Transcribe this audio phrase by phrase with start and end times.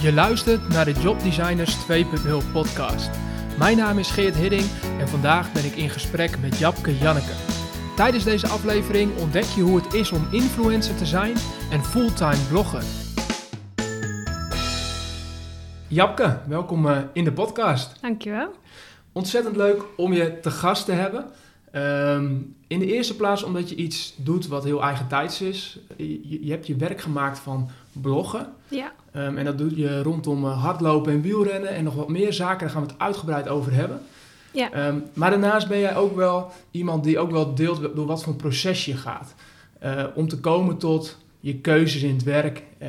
[0.00, 3.10] Je luistert naar de Jobdesigners 2.0 podcast.
[3.58, 4.62] Mijn naam is Geert Hidding
[4.98, 7.32] en vandaag ben ik in gesprek met Japke Janneke.
[7.96, 11.36] Tijdens deze aflevering ontdek je hoe het is om influencer te zijn
[11.70, 12.82] en fulltime blogger.
[15.88, 18.00] Japke, welkom eh, in de podcast.
[18.00, 18.50] Dankjewel.
[19.12, 21.24] Ontzettend leuk om je te gast te hebben.
[21.70, 22.34] Ehm,
[22.66, 25.78] in de eerste plaats omdat je iets doet wat heel eigentijds is.
[25.96, 27.70] Je, je hebt je werk gemaakt van
[28.00, 28.52] bloggen.
[28.68, 28.92] Ja.
[29.12, 32.60] Ehm, en dat doe je rondom eh, hardlopen en wielrennen en nog wat meer zaken.
[32.60, 34.00] Daar gaan we het uitgebreid over hebben.
[34.52, 34.72] Ja.
[34.72, 38.32] Ehm, maar daarnaast ben jij ook wel iemand die ook wel deelt door wat voor
[38.32, 39.34] een proces je gaat.
[39.78, 42.88] Eh, om te komen tot je keuzes in het werk eh,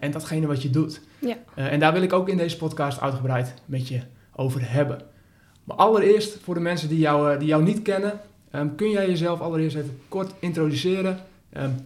[0.00, 1.00] en datgene wat je doet.
[1.18, 1.36] Ja.
[1.54, 4.00] en daar wil ik ook in deze podcast uitgebreid met je
[4.34, 5.02] over hebben.
[5.64, 9.40] Maar allereerst, voor de mensen die jou, die jou niet kennen, ehm, kun jij jezelf
[9.40, 11.18] allereerst even kort introduceren.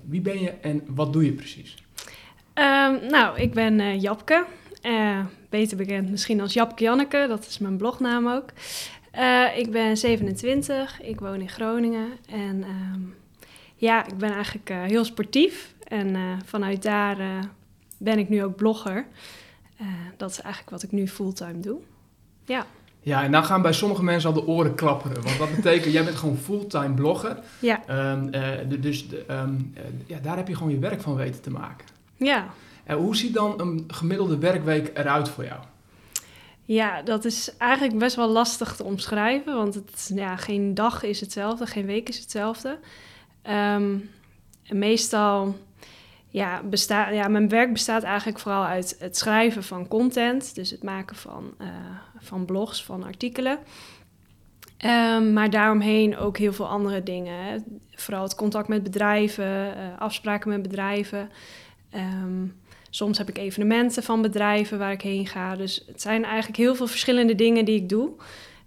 [0.04, 1.82] wie ben je en wat doe je precies?
[2.54, 4.44] Ehm, nou, ik ben uh, Japke.
[4.82, 8.48] Uh, beter bekend misschien als Japke Janneke, dat is mijn blognaam ook.
[9.18, 12.08] Uh, ik ben 27, ik woon in Groningen.
[12.28, 13.14] En um,
[13.76, 15.74] ja, ik ben eigenlijk heel sportief.
[15.88, 17.16] En vanuit daar
[17.98, 19.06] ben ik nu ook blogger.
[20.16, 21.78] dat is eigenlijk wat ik nu fulltime doe.
[22.44, 22.66] Ja.
[23.00, 25.22] Ja, en dan gaan bij sommige mensen al de oren klapperen.
[25.22, 27.38] Want dat betekent, jij bent gewoon fulltime blogger.
[27.58, 28.10] Ja.
[28.12, 28.30] Um,
[28.80, 29.74] dus um,
[30.06, 31.86] ja, daar heb je gewoon je werk van weten te maken.
[32.24, 32.46] Ja.
[32.84, 35.60] En hoe ziet dan een gemiddelde werkweek eruit voor jou?
[36.64, 41.20] Ja, dat is eigenlijk best wel lastig te omschrijven, want het, ja, geen dag is
[41.20, 42.78] hetzelfde, geen week is hetzelfde.
[43.50, 44.10] Um,
[44.68, 45.56] meestal,
[46.28, 50.82] ja, bestaat, ja, mijn werk bestaat eigenlijk vooral uit het schrijven van content, dus het
[50.82, 51.68] maken van, uh,
[52.18, 53.58] van blogs, van artikelen.
[54.84, 57.44] Um, maar daaromheen ook heel veel andere dingen.
[57.44, 57.56] Hè.
[57.94, 61.30] Vooral het contact met bedrijven, uh, afspraken met bedrijven.
[61.94, 65.56] Um, soms heb ik evenementen van bedrijven waar ik heen ga.
[65.56, 68.10] Dus het zijn eigenlijk heel veel verschillende dingen die ik doe.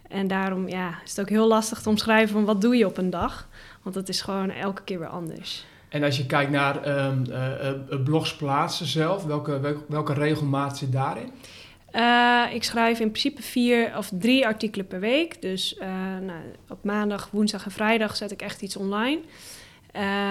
[0.08, 2.98] En daarom ja, is het ook heel lastig te omschrijven van wat doe je op
[2.98, 3.47] een dag.
[3.81, 5.66] Want dat is gewoon elke keer weer anders.
[5.90, 11.31] En als je kijkt naar um, uh, blogs plaatsen zelf, welke, welke regelmaat zit daarin?
[11.94, 15.41] Uh, ik schrijf in principe vier of drie artikelen per week.
[15.41, 15.88] Dus uh,
[16.22, 19.19] nou, op maandag, woensdag en vrijdag zet ik echt iets online.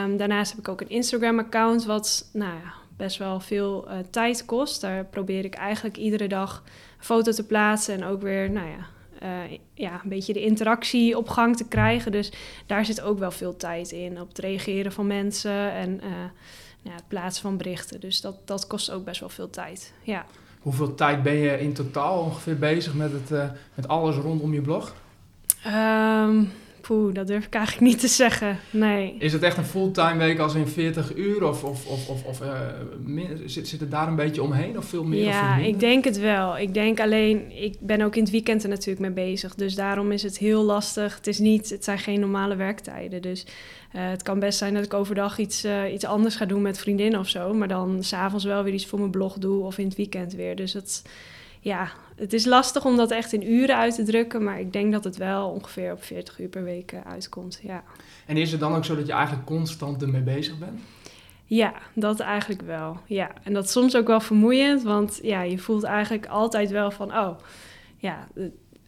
[0.04, 4.44] Um, daarnaast heb ik ook een Instagram-account, wat nou ja, best wel veel uh, tijd
[4.44, 4.81] kost.
[4.81, 6.62] Daar probeer ik eigenlijk iedere dag
[6.99, 8.87] een foto te plaatsen en ook weer, nou ja,
[9.22, 12.12] uh, ja, een beetje de interactie op gang te krijgen.
[12.12, 12.33] Dus
[12.66, 14.21] daar zit ook wel veel tijd in.
[14.21, 16.10] Op het reageren van mensen en uh,
[16.83, 18.00] nou, het plaatsen van berichten.
[18.00, 19.93] Dus dat, dat kost ook best wel veel tijd.
[20.03, 20.25] Ja.
[20.60, 24.94] Hoeveel tijd ben je in totaal ongeveer bezig met, het, met alles rondom je blog?
[25.66, 26.53] Um,
[26.87, 28.59] Poeh, dat durf ik eigenlijk niet te zeggen.
[28.71, 29.17] Nee.
[29.19, 31.49] Is het echt een fulltime week als in 40 uur?
[31.49, 35.05] Of, of, of, of, of uh, zit, zit het daar een beetje omheen of veel
[35.05, 35.25] meer?
[35.25, 36.59] Ja, of ik denk het wel.
[36.59, 39.55] Ik denk alleen, ik ben ook in het weekend er natuurlijk mee bezig.
[39.55, 41.17] Dus daarom is het heel lastig.
[41.17, 43.22] Het, is niet, het zijn geen normale werktijden.
[43.22, 43.47] Dus
[43.97, 46.78] uh, het kan best zijn dat ik overdag iets, uh, iets anders ga doen met
[46.78, 47.55] vriendinnen of zo.
[47.55, 50.56] Maar dan s'avonds wel weer iets voor mijn blog doe of in het weekend weer.
[50.56, 51.03] Dus dat
[51.64, 54.92] ja, het is lastig om dat echt in uren uit te drukken, maar ik denk
[54.92, 57.60] dat het wel ongeveer op 40 uur per week uitkomt.
[57.62, 57.82] Ja.
[58.26, 60.80] En is het dan ook zo dat je eigenlijk constant ermee bezig bent?
[61.44, 63.00] Ja, dat eigenlijk wel.
[63.06, 66.91] Ja, en dat is soms ook wel vermoeiend, want ja, je voelt eigenlijk altijd wel
[66.91, 67.38] van, oh,
[67.97, 68.28] ja,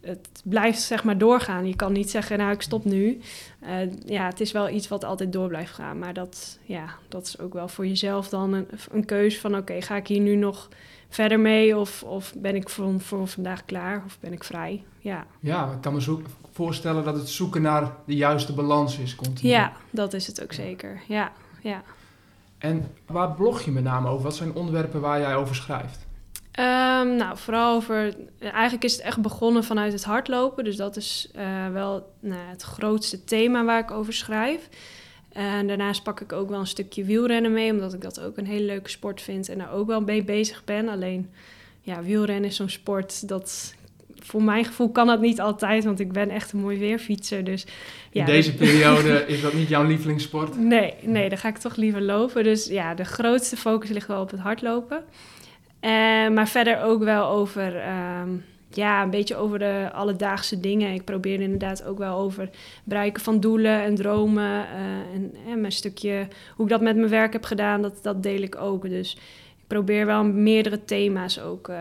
[0.01, 1.67] het, blijft zeg maar doorgaan.
[1.67, 3.19] Je kan niet zeggen, nou, ik stop nu.
[3.63, 3.69] Uh,
[4.05, 7.39] ja, het is wel iets wat altijd door blijft gaan, maar dat, ja, dat is
[7.39, 10.69] ook wel voor jezelf dan een, een keuze van, oké, ga ik hier nu nog
[11.09, 11.77] verder mee?
[11.77, 14.03] Of, of ben ik voor, voor vandaag klaar?
[14.05, 14.83] Of ben ik vrij?
[14.99, 19.15] Ja, ja ik kan me zo voorstellen dat het zoeken naar de juiste balans is
[19.15, 19.49] continu.
[19.49, 21.01] Ja, dat is het ook zeker.
[21.07, 21.31] Ja,
[21.61, 21.83] ja.
[22.57, 24.23] En waar blog je met name over?
[24.23, 26.05] Wat zijn onderwerpen waar jij over schrijft?
[26.59, 28.15] Um, nou, vooral over.
[28.39, 30.63] Eigenlijk is het echt begonnen vanuit het hardlopen.
[30.63, 34.69] Dus dat is uh, wel nou, het grootste thema waar ik over schrijf.
[35.37, 38.45] En daarnaast pak ik ook wel een stukje wielrennen mee, omdat ik dat ook een
[38.45, 40.87] hele leuke sport vind en daar ook wel mee bezig ben.
[40.87, 41.29] Alleen,
[41.81, 43.75] ja, wielrennen is zo'n sport dat
[44.15, 47.43] voor mijn gevoel kan dat niet altijd, want ik ben echt een mooi weerfietser.
[47.43, 47.65] Dus,
[48.11, 50.57] ja, In deze periode is dat niet jouw lievelingssport?
[50.57, 52.43] Nee, nee, dan ga ik toch liever lopen.
[52.43, 54.97] Dus ja, de grootste focus ligt wel op het hardlopen.
[54.97, 55.89] Uh,
[56.29, 57.75] maar verder ook wel over...
[58.21, 60.93] Um, ja, een beetje over de alledaagse dingen.
[60.93, 62.49] Ik probeer inderdaad ook wel over
[62.83, 64.65] bereiken van doelen en dromen.
[64.65, 68.23] Uh, en, en mijn stukje, hoe ik dat met mijn werk heb gedaan, dat, dat
[68.23, 68.89] deel ik ook.
[68.89, 69.15] Dus
[69.57, 71.77] ik probeer wel meerdere thema's ook, uh,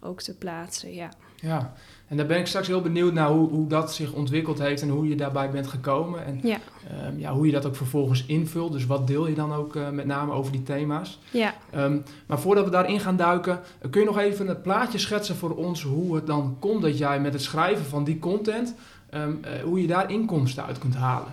[0.00, 1.08] ook te plaatsen, ja.
[1.36, 1.72] Ja,
[2.08, 4.88] En daar ben ik straks heel benieuwd naar hoe, hoe dat zich ontwikkeld heeft en
[4.88, 6.24] hoe je daarbij bent gekomen.
[6.26, 6.58] En Ja.
[6.90, 8.72] ehm, ja, hoe je dat ook vervolgens invult.
[8.72, 11.18] Dus wat deel je dan ook eh, met name over die thema's.
[11.30, 11.54] Ja.
[11.70, 15.36] Ehm, maar voordat we daarin gaan duiken, eh, kun je nog even het plaatje schetsen
[15.36, 18.74] voor ons hoe het dan komt dat jij met het schrijven van die content,
[19.10, 21.32] ehm, eh, hoe je daar inkomsten uit kunt halen.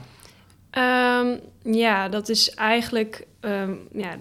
[1.63, 3.27] Ja, dat is eigenlijk...
[3.91, 4.15] ja,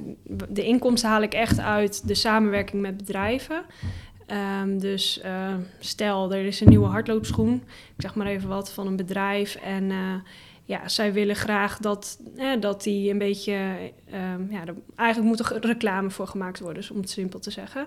[0.49, 3.63] de inkomsten haal ik echt uit de samenwerking met bedrijven.
[4.33, 7.55] Ehm, dus eh, stel, er is een nieuwe hardloopschoen.
[7.97, 9.55] Ik zeg maar even wat van een bedrijf.
[9.55, 10.15] En eh,
[10.65, 13.53] ja, zij willen graag dat, eh, dat die een beetje...
[14.11, 17.87] ehm, ja, er, eigenlijk moet er reclame voor gemaakt worden, om het simpel te zeggen.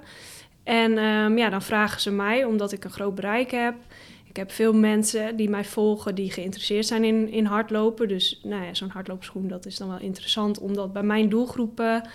[0.63, 3.75] En ehm, ja, dan vragen ze mij, omdat ik een groot bereik heb...
[4.23, 8.07] Ik heb veel mensen die mij volgen die geïnteresseerd zijn in, in hardlopen.
[8.07, 12.09] Dus nou ja, zo'n hardloopschoen, dat is dan wel interessant om dat bij mijn doelgroepen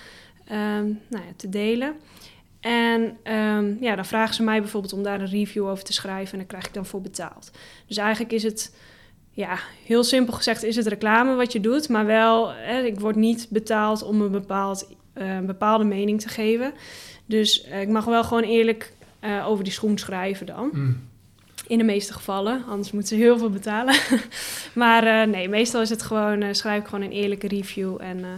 [1.08, 1.96] nou ja, te delen.
[2.60, 6.32] En ehm, ja, dan vragen ze mij bijvoorbeeld om daar een review over te schrijven
[6.32, 7.50] en daar krijg ik dan voor betaald.
[7.86, 8.76] Dus eigenlijk is het,
[9.30, 13.16] ja, heel simpel gezegd, is het reclame wat je doet, maar wel, hè, ik word
[13.16, 16.72] niet betaald om een bepaald, eh, bepaalde mening te geven.
[17.26, 20.70] Dus eh, ik mag wel gewoon eerlijk eh, over die schoen schrijven dan.
[20.72, 21.09] Mm.
[21.70, 23.94] In de meeste gevallen, anders moeten ze heel veel betalen.
[24.82, 27.96] maar eh, nee, meestal is het gewoon, eh, schrijf ik gewoon een eerlijke review.
[28.00, 28.28] En eh,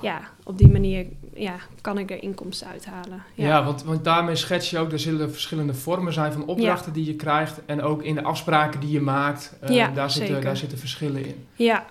[0.00, 3.22] ja, op die manier ja, kan ik er inkomsten uithalen.
[3.34, 6.92] Ja, Ja, want, want daarmee schets je ook, er zullen verschillende vormen zijn van opdrachten
[6.92, 7.60] die je krijgt.
[7.66, 11.46] En ook in de afspraken die je maakt, Ja, daar, zitten, daar zitten verschillen in.
[11.54, 11.86] ja.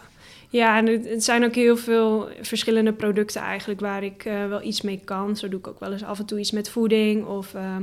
[0.49, 5.01] ja en het, zijn ook heel veel verschillende producten eigenlijk waar ik wel iets mee
[5.05, 5.37] kan.
[5.37, 7.81] Zo doe ik ook wel eens af en toe iets met voeding of ehm,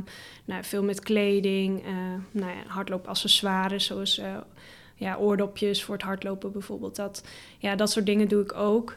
[0.49, 1.85] nou, veel met kleding.
[1.85, 1.93] eh
[2.31, 4.37] nou ja, hardloopaccessoires zoals eh,
[4.95, 6.97] ja, oordopjes voor het hardlopen bijvoorbeeld.
[6.97, 7.23] Dat,
[7.59, 8.97] ja, dat soort dingen doe ik ook.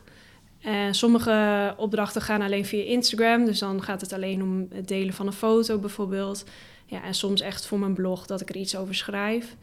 [0.61, 5.13] En sommige opdrachten gaan alleen via Instagram, dus dan gaat het alleen om het delen
[5.13, 6.45] van een foto bijvoorbeeld.
[6.85, 9.55] Ja, en soms echt voor mijn blog dat ik er iets over schrijf.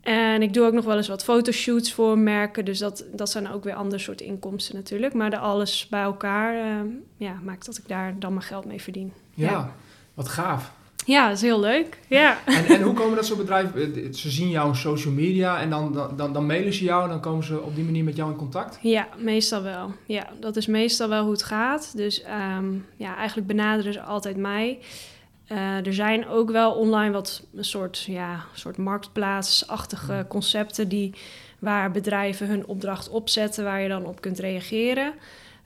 [0.00, 3.50] En ik doe ook nog wel eens wat fotoshoots voor merken, dus dat, dat zijn
[3.52, 5.14] ook weer ander soort inkomsten natuurlijk.
[5.14, 6.84] Maar de alles bij elkaar
[7.16, 9.12] ja, maakt dat ik daar dan mijn geld mee verdien.
[9.34, 9.74] Ja, Ja.
[10.14, 10.72] wat gaaf.
[11.06, 11.98] Ja, dat is heel leuk.
[12.08, 12.38] Ja.
[12.46, 13.94] En, en hoe komen dat soort bedrijven?
[13.94, 17.08] eh, Ze zien jou op social media en dan, dan, dan, mailen ze jou en
[17.08, 18.78] dan komen ze op die manier met jou in contact?
[18.82, 19.92] Ja, meestal wel.
[20.06, 21.96] Ja, dat is meestal wel hoe het gaat.
[21.96, 24.78] Dus ehm, ja, eigenlijk benaderen ze altijd mij.
[25.46, 30.26] Eh, er zijn ook wel online wat een soort, ja, soort marktplaatsachtige Hmm.
[30.26, 31.14] concepten die,
[31.58, 35.12] waar bedrijven hun opdracht opzetten, waar je dan op kunt reageren.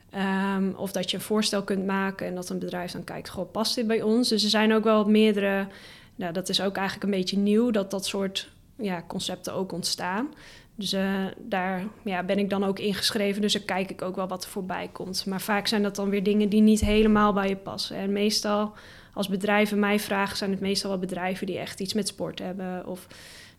[0.09, 3.51] Ehm, of dat je een voorstel kunt maken en dat een bedrijf dan kijkt, goh,
[3.51, 4.29] past dit bij ons?
[4.29, 5.67] Dus er zijn ook wel meerdere,
[6.15, 10.29] nou, dat is ook eigenlijk een beetje nieuw, dat dat soort ja, concepten ook ontstaan.
[10.75, 14.27] Dus eh, daar ja, ben ik dan ook ingeschreven, dus dan kijk ik ook wel
[14.27, 15.25] wat er voorbij komt.
[15.25, 17.97] Maar vaak zijn dat dan weer dingen die niet helemaal bij je passen.
[17.97, 18.73] En meestal,
[19.13, 22.85] als bedrijven mij vragen, zijn het meestal wel bedrijven die echt iets met sport hebben.
[22.85, 23.07] Of,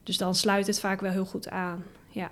[0.03, 1.85] dus dan sluit het vaak wel heel goed aan.
[2.09, 2.31] Ja,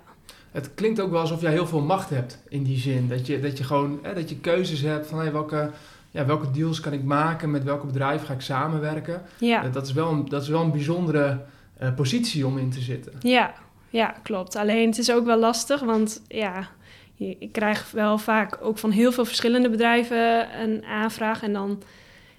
[0.51, 3.07] Het klinkt ook wel alsof jij heel veel macht hebt in die zin.
[3.07, 5.71] Dat je, dat je gewoon hè, dat je keuzes hebt van hey, welke,
[6.11, 9.21] ja, welke deals kan ik maken, met welke bedrijven ga ik samenwerken.
[9.39, 9.63] ja.
[9.63, 11.45] Eh, dat, is wel een, dat is wel een bijzondere
[11.77, 13.13] eh, positie om in te zitten.
[13.19, 13.53] Ja,
[13.89, 14.55] ja, klopt.
[14.55, 16.67] Alleen het is ook wel lastig, want ja,
[17.15, 21.43] je, ik krijg wel vaak ook van heel veel verschillende bedrijven een aanvraag.
[21.43, 21.81] En dan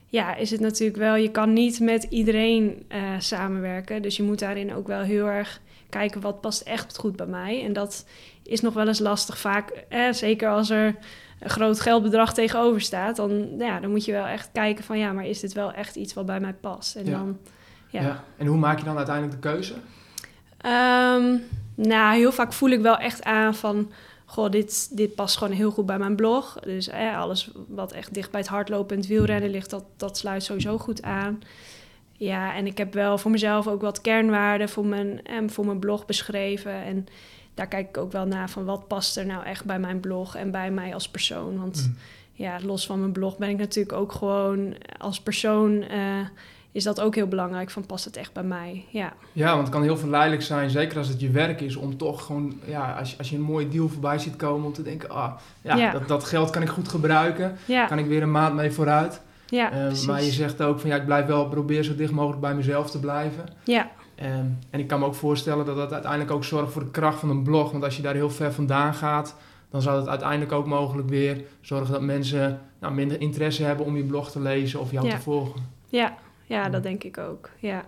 [0.07, 4.03] ja, is het natuurlijk wel, je kan niet met iedereen eh, samenwerken.
[4.03, 5.61] Dus je moet daarin ook wel heel erg
[5.91, 7.65] kijken wat past echt goed bij mij.
[7.65, 8.05] En dat
[8.43, 10.97] is nog wel eens lastig vaak, eh, zeker als er
[11.41, 13.17] een groot geldbedrag tegenover staat.
[13.17, 15.97] Dan, ja, dan moet je wel echt kijken van ja, maar is dit wel echt
[15.97, 16.97] iets wat bij mij past?
[16.97, 17.11] En Ja.
[17.11, 17.39] dan,
[17.91, 18.01] Ja.
[18.01, 18.25] ja.
[18.37, 19.75] En hoe maak je dan uiteindelijk de keuze?
[20.59, 21.37] Ehm,
[21.75, 23.93] nou, heel vaak voel ik wel echt aan van...
[24.25, 26.59] Goh, dit, dit past gewoon heel goed bij mijn blog.
[26.61, 29.71] Dus eh, alles wat echt dicht bij het hardlopen en het wielrennen ligt...
[29.71, 31.39] Dat, dat sluit sowieso goed aan.
[32.19, 35.79] Ja, en ik heb wel voor mezelf ook wat kernwaarden voor mijn, eh, voor mijn
[35.79, 36.73] blog beschreven.
[36.73, 37.07] En
[37.55, 40.37] daar kijk ik ook wel naar van wat past er nou echt bij mijn blog...
[40.37, 41.59] en bij mij als persoon.
[41.59, 41.97] Want Mm.
[42.33, 45.83] ja, los van mijn blog ben ik natuurlijk ook gewoon als persoon...
[45.83, 45.99] eh,
[46.73, 48.85] is dat ook heel belangrijk van past het echt bij mij?
[48.91, 49.13] Ja.
[49.33, 52.25] Ja, want het kan heel verleidelijk zijn, zeker als het je werk is, om toch
[52.25, 55.11] gewoon, ja, als je, als je een mooie deal voorbij ziet komen, om te denken,
[55.11, 55.33] ah,
[55.63, 55.91] ja, Ja.
[55.91, 59.21] Dat, dat geld kan ik goed gebruiken, Ja, kan ik weer een maand mee vooruit.
[59.51, 60.07] Ja Eh, precies.
[60.07, 62.91] maar je zegt ook van, ja, ik blijf wel, probeer zo dicht mogelijk bij mezelf
[62.91, 63.45] te blijven.
[63.65, 66.91] Ja, Ehm, en ik kan me ook voorstellen dat dat uiteindelijk ook zorgt voor de
[66.91, 69.35] kracht van een blog, want als je daar heel ver vandaan gaat,
[69.71, 73.97] dan zou het uiteindelijk ook mogelijk weer zorgen dat mensen nou, minder interesse hebben om
[73.97, 75.15] je blog te lezen of jou Ja.
[75.15, 75.61] te volgen.
[75.89, 76.15] ja,
[76.47, 77.51] ja, dat denk ik ook.
[77.59, 77.85] Ja.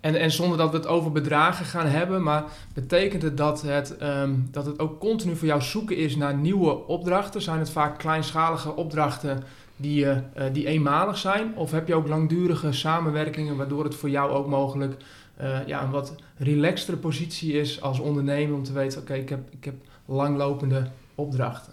[0.00, 3.96] En, en zonder dat we het over bedragen gaan hebben, maar betekent het dat het,
[3.96, 7.42] ehm, dat het ook continu voor jou zoeken is naar nieuwe opdrachten?
[7.42, 9.42] Zijn het vaak kleinschalige opdrachten
[9.76, 11.56] die, eh, eh, die eenmalig zijn?
[11.56, 14.96] Of heb je ook langdurige samenwerkingen waardoor het voor jou ook mogelijk
[15.36, 19.40] eh, ja, een wat relaxtere positie is als ondernemer om te weten, oké, ik, heb,
[19.50, 19.74] ik heb
[20.06, 21.72] langlopende opdrachten?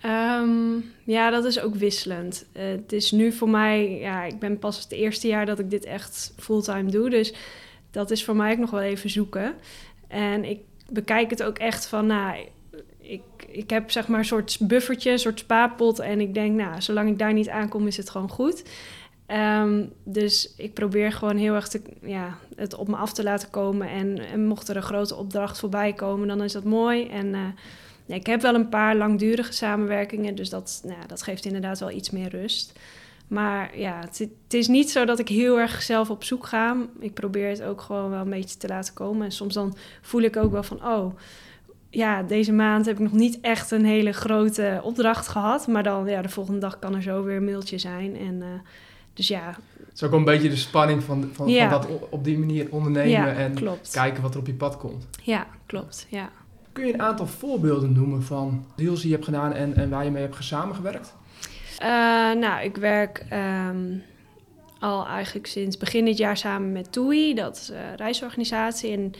[0.00, 2.46] Ehm, ja, dat is ook wisselend.
[2.52, 5.84] Het is nu voor mij, ja, ik ben pas het eerste jaar dat ik dit
[5.84, 7.10] echt fulltime doe.
[7.10, 7.34] Dus
[7.90, 9.54] dat is voor mij ook nog wel even zoeken.
[10.08, 12.46] En ik bekijk het ook echt van, nou,
[13.50, 15.98] ik, heb zeg maar een soort buffertje, een soort spaarpot.
[15.98, 18.62] En ik denk, nou, zolang ik daar niet aankom, is het gewoon goed.
[19.26, 23.50] Ehm, dus ik probeer gewoon heel erg te, ja, het op me af te laten
[23.50, 23.88] komen.
[23.88, 27.08] En, en mocht er een grote opdracht voorbij komen, dan is dat mooi.
[27.08, 31.78] En uh, ik heb wel een paar langdurige samenwerkingen, dus dat, nou, dat geeft inderdaad
[31.78, 32.78] wel iets meer rust.
[33.28, 36.76] Maar ja, het, het, is niet zo dat ik heel erg zelf op zoek ga.
[37.00, 39.24] Ik probeer het ook gewoon wel een beetje te laten komen.
[39.24, 41.14] En soms dan voel ik ook wel van, oh,
[41.90, 45.66] ja, deze maand heb ik nog niet echt een hele grote opdracht gehad.
[45.66, 48.16] Maar dan, ja, de volgende dag kan er zo weer een mailtje zijn.
[48.16, 48.46] En uh,
[49.14, 49.56] dus ja.
[49.78, 52.66] Het is ook wel een beetje de spanning van, van, van dat op die manier
[52.70, 53.90] ondernemen ja, en klopt.
[53.90, 55.06] kijken wat er op je pad komt.
[55.22, 56.06] Ja, klopt.
[56.10, 56.30] Ja.
[56.72, 60.04] Kun je een aantal voorbeelden noemen van deals die je hebt gedaan en, en waar
[60.04, 61.14] je mee hebt samengewerkt?
[61.82, 61.86] Uh,
[62.32, 63.26] nou, ik werk
[63.68, 64.02] um,
[64.78, 68.92] al eigenlijk sinds begin dit jaar samen met TUI, dat is een reisorganisatie.
[68.92, 69.12] En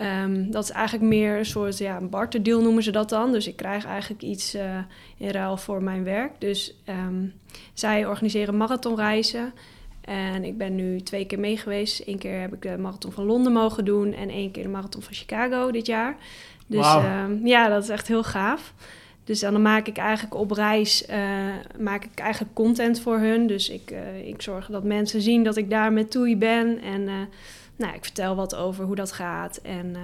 [0.00, 3.32] um, dat is eigenlijk meer een soort ja, een barterdeal noemen ze dat dan.
[3.32, 4.78] Dus ik krijg eigenlijk iets uh,
[5.16, 6.32] in ruil voor mijn werk.
[6.38, 7.32] Dus um,
[7.72, 9.52] zij organiseren marathonreizen.
[10.00, 12.02] En ik ben nu twee keer mee geweest.
[12.06, 15.02] Eén keer heb ik de marathon van Londen mogen doen en één keer de marathon
[15.02, 16.16] van Chicago dit jaar.
[16.66, 17.46] Dus wow.
[17.46, 18.74] ja, dat is echt heel gaaf.
[19.24, 21.16] Dus dan maak ik eigenlijk op reis uh,
[21.78, 23.46] maak ik eigenlijk content voor hun.
[23.46, 26.80] Dus ik, uh, ik zorg dat mensen zien dat ik daar met Toei ben.
[26.80, 27.28] En
[27.76, 29.60] nou, ik vertel wat over hoe dat gaat.
[29.62, 29.96] En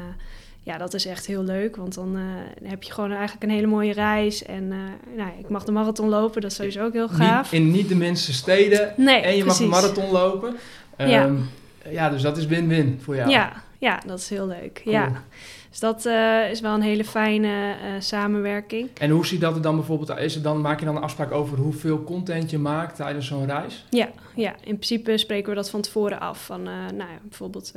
[0.63, 1.77] ja, dat is echt heel leuk.
[1.77, 2.19] Want dan
[2.63, 4.43] heb je gewoon eigenlijk een hele mooie reis.
[4.43, 4.69] En
[5.17, 7.53] nou, ik mag de marathon lopen, dat is sowieso ook heel gaaf.
[7.53, 8.95] Niet, in niet de minste steden.
[8.97, 9.67] Nee, en je precies.
[9.67, 10.57] mag de marathon lopen.
[10.99, 11.31] Um, Ja.
[11.91, 13.31] ja, dus dat is win-win voor jou.
[13.31, 14.81] Ja, ja, dat is heel leuk.
[14.85, 14.95] Cool.
[14.95, 15.23] Ja.
[15.71, 18.89] Dus dat uh, is wel een hele fijne uh, samenwerking.
[18.99, 21.33] En hoe ziet dat er dan bijvoorbeeld Is het dan, maak je dan een afspraak
[21.33, 23.85] over hoeveel content je maakt tijdens zo'n reis?
[23.91, 26.45] Ja, ja, in principe spreken we dat van tevoren af.
[26.45, 27.73] Van, uh, nou ja, bijvoorbeeld,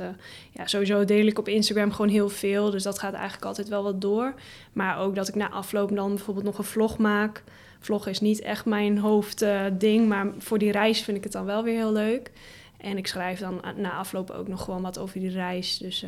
[0.52, 2.70] ja, sowieso deel ik op Instagram gewoon heel veel.
[2.70, 4.34] Dus dat gaat eigenlijk altijd wel wat door.
[4.72, 7.42] Maar ook dat ik na afloop dan bijvoorbeeld nog een vlog maak.
[7.80, 11.62] Vlog is niet echt mijn hoofdding, maar voor die reis vind ik het dan wel
[11.62, 12.30] weer heel leuk.
[12.76, 15.78] En ik schrijf dan na afloop ook nog gewoon wat over die reis.
[15.78, 16.04] Dus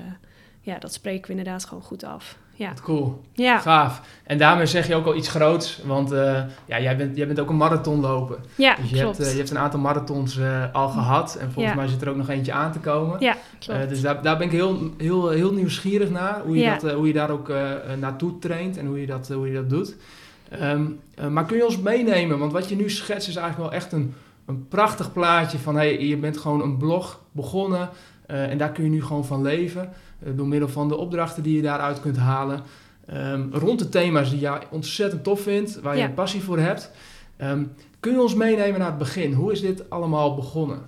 [0.67, 2.37] ja, dat spreken we inderdaad gewoon goed af.
[2.53, 2.69] Ja.
[2.69, 3.21] Wat cool.
[3.33, 3.59] Ja.
[3.59, 4.01] Gaaf.
[4.25, 7.41] En daarmee zeg je ook al iets groots, want uh, ja, jij, bent, jij bent
[7.41, 8.39] ook een marathonloper.
[8.55, 9.17] Ja, dus je klopt.
[9.17, 11.81] Hebt, uh, je hebt een aantal marathons uh, al gehad en volgens ja.
[11.81, 13.21] mij zit er ook nog eentje aan te komen.
[13.21, 13.89] Ja, klopt.
[13.89, 16.79] dus daar, daar ben ik heel, heel, heel nieuwsgierig naar, hoe je, ja.
[16.79, 17.53] dat, hoe je daar ook
[17.99, 19.97] naartoe traint en hoe je dat, hoe je dat doet.
[20.63, 23.93] Um, maar kun je ons meenemen, want wat je nu schetst is eigenlijk wel echt
[23.93, 24.15] een,
[24.47, 27.89] een prachtig plaatje van hey, je bent gewoon een blog begonnen
[28.27, 29.93] en daar kun je nu gewoon van leven
[30.35, 32.61] door middel van de opdrachten die je daaruit kunt halen.
[33.15, 36.07] Um, rond de thema's die jij ontzettend tof vindt, waar je Ja.
[36.09, 36.91] een passie voor hebt.
[37.43, 39.33] Um, kun je ons meenemen naar het begin?
[39.33, 40.81] Hoe is dit allemaal begonnen?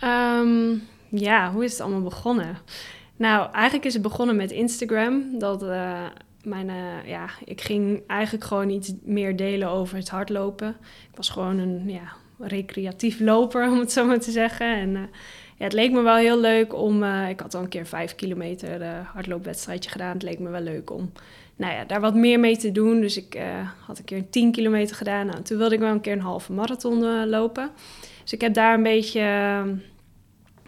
[0.00, 0.74] Ehm,
[1.08, 2.58] ja, hoe is het allemaal begonnen?
[3.16, 5.38] Nou, eigenlijk is het begonnen met Instagram.
[5.38, 6.02] Dat uh,
[6.42, 10.68] mijn, uh, ja, ik ging eigenlijk gewoon iets meer delen over het hardlopen.
[11.10, 14.76] Ik was gewoon een ja, recreatief loper, om het zo maar te zeggen.
[14.76, 15.00] En uh,
[15.58, 17.02] ja, het leek me wel heel leuk om...
[17.02, 20.12] Uh, ik had al een keer vijf kilometer uh, hardloopwedstrijdje gedaan.
[20.12, 21.12] Het leek me wel leuk om
[21.56, 23.00] nou ja, daar wat meer mee te doen.
[23.00, 23.42] Dus ik uh,
[23.86, 25.26] had een keer een 10 kilometer gedaan.
[25.26, 27.70] Nou, toen wilde ik wel een keer een halve marathon lopen.
[28.22, 29.20] Dus ik heb daar een beetje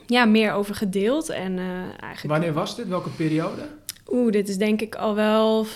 [0.07, 1.29] ja, meer over gedeeld.
[1.29, 1.59] En,
[2.01, 2.27] eigenlijk...
[2.27, 2.89] Wanneer was dit?
[2.89, 3.63] Welke periode?
[4.09, 5.67] Oeh, dit is denk ik al wel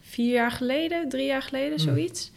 [0.00, 1.86] vier jaar geleden, drie jaar geleden, hmm.
[1.86, 2.32] zoiets.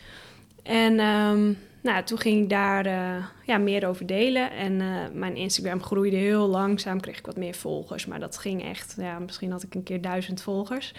[0.63, 1.00] En...
[1.00, 4.51] Um, nou, toen ging ik daar uh, ja, meer over delen.
[4.51, 7.00] En uh, mijn Instagram groeide heel langzaam.
[7.00, 8.05] Kreeg ik wat meer volgers.
[8.05, 8.95] Maar dat ging echt...
[8.98, 10.93] Ja, misschien had ik een keer duizend volgers.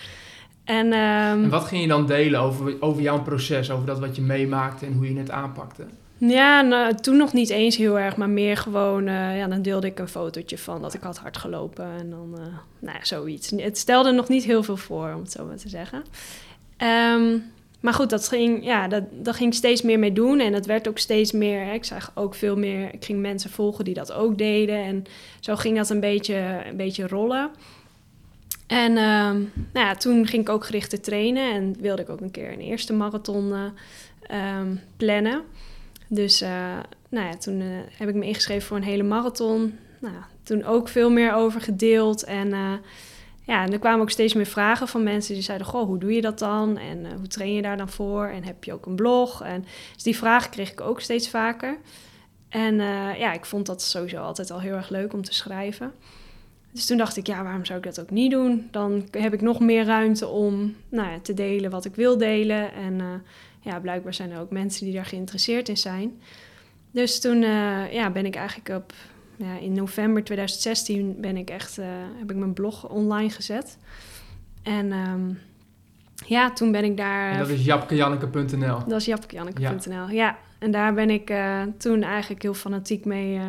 [0.64, 3.70] En, um, en wat ging je dan delen over, over jouw proces?
[3.70, 5.84] Over dat wat je meemaakte en hoe je het aanpakte?
[6.16, 8.16] Ja, nou, toen nog niet eens heel erg.
[8.16, 9.06] Maar meer gewoon...
[9.06, 11.87] Uh, ja, dan deelde ik een fotootje van dat ik had hard gelopen.
[11.99, 12.30] En dan...
[12.78, 13.50] nou ja, zoiets.
[13.50, 16.04] Het stelde nog niet heel veel voor, om het zo maar te zeggen.
[17.14, 17.44] Um,
[17.80, 20.40] maar goed, dat ging, ja, dat, dat ging ik steeds meer mee doen.
[20.40, 21.72] En het werd ook steeds meer.
[21.72, 22.94] Ik zag ook veel meer.
[22.94, 24.84] Ik ging mensen volgen die dat ook deden.
[24.84, 25.04] En
[25.40, 27.50] zo ging dat een beetje, een beetje rollen.
[28.66, 31.52] En um, nou ja, toen ging ik ook gericht trainen.
[31.52, 35.42] En wilde ik ook een keer een eerste marathon uh, um, plannen.
[36.06, 36.49] Dus uh,
[37.08, 39.78] nou ja, toen uh, heb ik me ingeschreven voor een hele marathon.
[39.99, 42.25] Nou, toen ook veel meer over gedeeld.
[42.25, 42.52] En
[43.50, 46.14] ja, en er kwamen ook steeds meer vragen van mensen die zeiden: Goh, hoe doe
[46.14, 46.78] je dat dan?
[46.78, 48.26] En uh, hoe train je daar dan voor?
[48.26, 49.42] En heb je ook een blog?
[49.42, 49.64] En
[49.95, 51.78] dus die vragen kreeg ik ook steeds vaker.
[52.49, 55.92] En uh, ja, ik vond dat sowieso altijd al heel erg leuk om te schrijven.
[56.73, 58.69] Dus toen dacht ik, ja, waarom zou ik dat ook niet doen?
[58.71, 62.73] Dan heb ik nog meer ruimte om nou ja, te delen wat ik wil delen.
[62.73, 63.07] En eh,
[63.61, 66.21] ja, blijkbaar zijn er ook mensen die daar geïnteresseerd in zijn.
[66.90, 68.92] Dus toen eh, ja, ben ik eigenlijk op
[69.40, 71.85] ja, in november 2016 ben ik echt, uh,
[72.18, 73.78] heb ik mijn blog online gezet.
[74.62, 75.38] En um,
[76.26, 77.32] ja, toen ben ik daar...
[77.32, 78.78] En dat is japkejanneke.nl?
[78.87, 80.11] Dat is japkejanneke.nl, ja.
[80.11, 80.38] ja.
[80.59, 83.42] En daar ben ik uh, toen eigenlijk heel fanatiek mee, uh,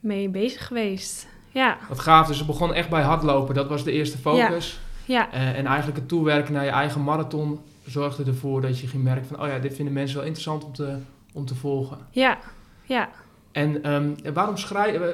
[0.00, 1.26] mee bezig geweest.
[1.50, 1.76] Ja.
[1.88, 3.54] Wat gaaf, dus het begon echt bij hardlopen.
[3.54, 4.80] Dat was de eerste focus.
[5.04, 5.28] Ja.
[5.32, 5.54] ja.
[5.54, 9.42] en eigenlijk het toewerken naar je eigen marathon zorgde ervoor dat je ging merken van...
[9.42, 10.98] oh ja, dit vinden mensen wel interessant om te,
[11.32, 11.98] om te volgen.
[12.10, 12.38] Ja,
[12.84, 13.08] ja.
[13.52, 15.12] En um, waarom schrijven?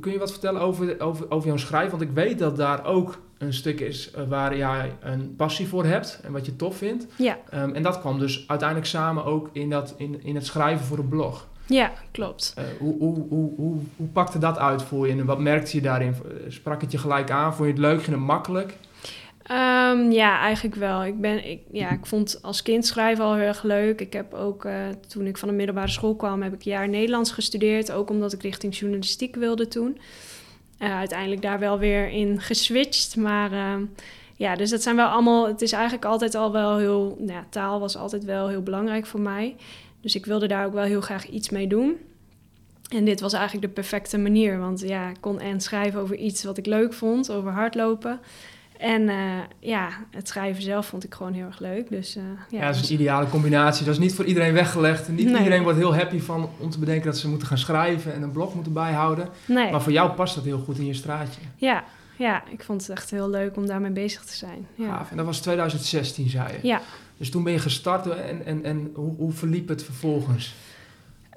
[0.00, 1.90] Kun je wat vertellen over, over, over jouw schrijven?
[1.90, 6.20] Want ik weet dat daar ook een stuk is waar jij een passie voor hebt
[6.22, 7.06] en wat je tof vindt.
[7.16, 7.38] Ja.
[7.54, 10.98] Um, en dat kwam dus uiteindelijk samen ook in, dat, in, in het schrijven voor
[10.98, 11.46] een blog.
[11.66, 12.54] Ja, klopt.
[12.58, 15.82] Uh, hoe, hoe, hoe, hoe, hoe pakte dat uit voor je en wat merkte je
[15.82, 16.14] daarin?
[16.48, 17.54] Sprak het je gelijk aan?
[17.54, 18.02] Vond je het leuk?
[18.02, 18.76] Ging het makkelijk?
[19.52, 21.04] Um, ja, eigenlijk wel.
[21.04, 24.00] Ik, ben, ik, ja, ik vond als kind schrijven al heel erg leuk.
[24.00, 24.74] Ik heb ook, uh,
[25.08, 27.92] toen ik van de middelbare school kwam, heb ik een jaar Nederlands gestudeerd.
[27.92, 29.98] Ook omdat ik richting journalistiek wilde toen.
[30.78, 33.16] Uh, uiteindelijk daar wel weer in geswitcht.
[33.16, 33.74] Maar uh,
[34.36, 35.46] ja, dus dat zijn wel allemaal...
[35.46, 37.16] Het is eigenlijk altijd al wel heel...
[37.20, 39.56] Nou taal was altijd wel heel belangrijk voor mij.
[40.00, 41.96] Dus ik wilde daar ook wel heel graag iets mee doen.
[42.88, 44.58] En dit was eigenlijk de perfecte manier.
[44.58, 48.20] Want ja, ik kon en schrijven over iets wat ik leuk vond, over hardlopen.
[48.82, 51.88] En uh, ja, het schrijven zelf vond ik gewoon heel erg leuk.
[51.88, 53.84] Dus, uh, ja, ja, dat is een ideale combinatie.
[53.84, 55.08] Dat is niet voor iedereen weggelegd.
[55.08, 55.36] Niet nee.
[55.36, 58.32] iedereen wordt heel happy van om te bedenken dat ze moeten gaan schrijven en een
[58.32, 59.28] blog moeten bijhouden.
[59.46, 59.70] Nee.
[59.70, 61.40] Maar voor jou past dat heel goed in je straatje.
[61.56, 61.84] Ja,
[62.16, 64.66] ja, ik vond het echt heel leuk om daarmee bezig te zijn.
[64.74, 64.96] Ja.
[64.96, 65.10] Gaaf.
[65.10, 66.68] En dat was 2016, zei je?
[66.68, 66.80] Ja.
[67.16, 70.54] Dus toen ben je gestart en, en, en hoe, hoe verliep het vervolgens?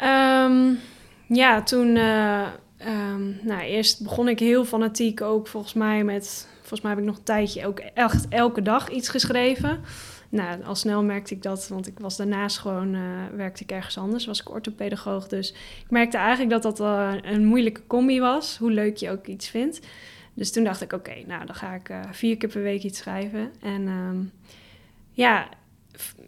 [0.04, 0.80] Um,
[1.28, 1.96] ja, toen...
[1.96, 2.48] Uh,
[2.88, 7.06] um, nou, eerst begon ik heel fanatiek ook volgens mij met Volgens mij heb ik
[7.06, 9.80] nog een tijdje ook echt elke dag iets geschreven.
[10.30, 13.02] Nou, al snel merkte ik dat, want ik was daarnaast gewoon, uh,
[13.36, 15.28] werkte ik ergens anders, was ik orthopedagoog.
[15.28, 15.52] Dus
[15.84, 19.50] ik merkte eigenlijk dat dat uh, een moeilijke combi was, hoe leuk je ook iets
[19.50, 19.80] vindt.
[20.34, 23.00] Dus toen dacht ik, oké, nou dan ga ik uh, vier keer per week iets
[23.00, 23.52] schrijven.
[23.62, 24.32] En um,
[25.12, 25.50] ja,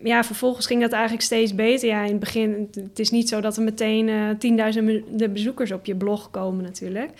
[0.03, 1.87] ja, vervolgens ging dat eigenlijk steeds beter.
[1.87, 5.95] Ja, in het begin, het is niet zo dat er meteen tienduizenden bezoekers op je
[5.95, 7.11] blog komen natuurlijk.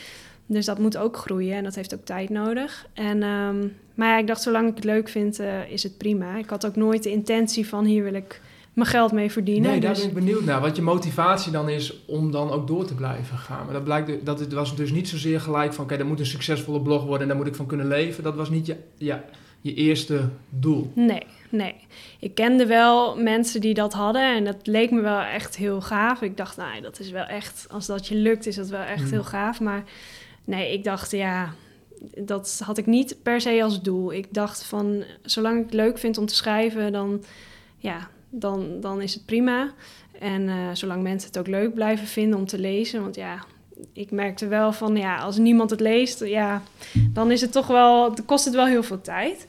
[0.49, 2.87] Dus dat moet ook groeien en dat heeft ook tijd nodig.
[2.93, 6.37] En, um, maar ja, ik dacht, zolang ik het leuk vind, uh, is het prima.
[6.37, 8.41] Ik had ook nooit de intentie van hier wil ik
[8.73, 9.71] mijn geld mee verdienen.
[9.71, 9.99] Nee, daar dus...
[9.99, 10.61] ben ik benieuwd naar.
[10.61, 13.65] Wat je motivatie dan is om dan ook door te blijven gaan.
[13.65, 15.83] Maar dat, blijkt, dat het was dus niet zozeer gelijk van...
[15.83, 18.23] oké, okay, dat moet een succesvolle blog worden en daar moet ik van kunnen leven.
[18.23, 19.23] Dat was niet je, ja,
[19.61, 20.91] je eerste doel.
[20.95, 21.75] Nee, nee.
[22.19, 26.21] Ik kende wel mensen die dat hadden en dat leek me wel echt heel gaaf.
[26.21, 27.67] Ik dacht, nou, dat is wel echt...
[27.71, 29.11] als dat je lukt, is dat wel echt mm.
[29.11, 29.59] heel gaaf.
[29.59, 29.83] Maar
[30.47, 31.53] nee, ik dacht, ja,
[32.17, 34.13] dat had ik niet per se als doel.
[34.13, 37.23] Ik dacht van, zolang ik het leuk vind om te schrijven, dan,
[37.77, 39.73] ja, dan, dan is het prima.
[40.19, 43.43] En uh, zolang mensen het ook leuk blijven vinden om te lezen, want ja,
[43.93, 46.61] ik merkte wel van, ja, als niemand het leest, ja,
[47.13, 49.47] dan is het toch wel, kost het wel heel veel tijd.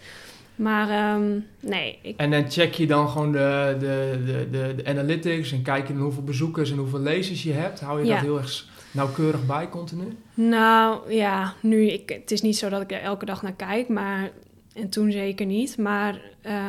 [0.58, 1.98] Maar um, nee.
[2.02, 2.16] Ik...
[2.16, 5.94] En dan check je dan gewoon de, de, de, de, de analytics en kijk je
[5.94, 7.80] hoeveel bezoekers en hoeveel lezers je hebt.
[7.80, 8.14] Hou je ja.
[8.14, 10.16] dat heel erg nauwkeurig bij continu?
[10.34, 13.88] Nou ja, nu, ik, het is niet zo dat ik er elke dag naar kijk,
[13.88, 14.30] maar
[14.74, 15.78] en toen zeker niet.
[15.78, 16.20] Maar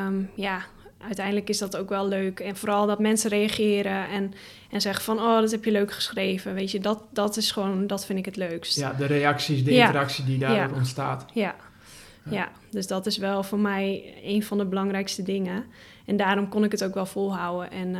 [0.07, 0.61] um, ja,
[0.97, 2.39] uiteindelijk is dat ook wel leuk.
[2.39, 4.33] En vooral dat mensen reageren en,
[4.71, 5.19] en zeggen van...
[5.19, 6.53] oh, dat heb je leuk geschreven.
[6.53, 8.77] Weet je, dat, dat is gewoon, dat vind ik het leukst.
[8.77, 9.85] Ja, de reacties, de ja.
[9.85, 10.69] interactie die daar ja.
[10.73, 11.25] ontstaat.
[11.33, 11.55] Ja.
[12.23, 12.31] ja.
[12.31, 15.65] ja, dus dat is wel voor mij een van de belangrijkste dingen.
[16.05, 17.71] En daarom kon ik het ook wel volhouden.
[17.71, 17.99] En uh,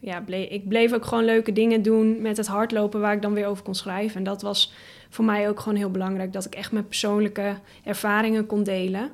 [0.00, 3.00] ja, bleef, ik bleef ook gewoon leuke dingen doen met het hardlopen...
[3.00, 4.16] waar ik dan weer over kon schrijven.
[4.16, 4.72] En dat was
[5.08, 6.32] voor mij ook gewoon heel belangrijk...
[6.32, 9.10] dat ik echt mijn persoonlijke ervaringen kon delen.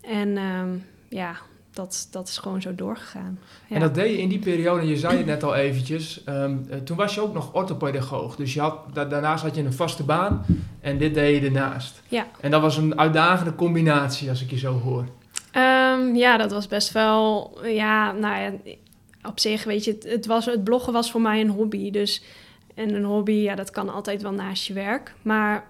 [0.00, 1.36] En um, ja,
[1.70, 3.38] dat, dat is gewoon zo doorgegaan.
[3.68, 3.74] Ja.
[3.74, 6.76] En dat deed je in die periode, je zei het net al eventjes, um, uh,
[6.76, 8.36] toen was je ook nog orthopedagoog.
[8.36, 10.44] Dus je had, da daarnaast had je een vaste baan
[10.80, 12.02] en dit deed je ernaast.
[12.08, 12.26] Ja.
[12.40, 15.04] En dat was een uitdagende combinatie, als ik je zo hoor.
[15.56, 18.52] Um, ja, dat was best wel, ja, nou ja,
[19.28, 21.90] op zich, weet je, het, het, was, het bloggen was voor mij een hobby.
[21.90, 22.22] Dus,
[22.74, 25.14] en een hobby, ja, dat kan altijd wel naast je werk.
[25.22, 25.66] Maar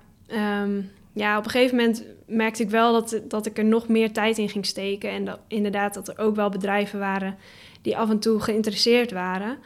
[0.62, 4.12] um, ja, op een gegeven moment merkte ik wel dat, dat ik er nog meer
[4.12, 5.10] tijd in ging steken.
[5.10, 7.36] En dat, inderdaad dat er ook wel bedrijven waren
[7.82, 9.58] die af en toe geïnteresseerd waren.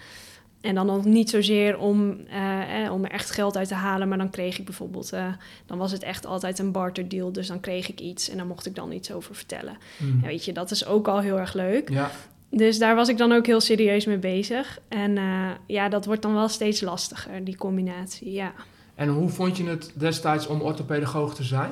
[0.61, 4.09] En dan nog niet zozeer om, uh, eh, om er echt geld uit te halen,
[4.09, 5.27] maar dan kreeg ik bijvoorbeeld, uh,
[5.66, 7.33] dan was het echt altijd een barter deal.
[7.33, 9.77] Dus dan kreeg ik iets en dan mocht ik dan iets over vertellen.
[9.96, 10.20] Mm.
[10.22, 11.88] En weet je, dat is ook al heel erg leuk.
[11.88, 12.11] Ja.
[12.51, 14.79] Dus daar was ik dan ook heel serieus mee bezig.
[14.89, 18.53] En uh, ja, dat wordt dan wel steeds lastiger, die combinatie, ja.
[18.95, 21.71] En hoe vond je het destijds om orthopedagoog te zijn?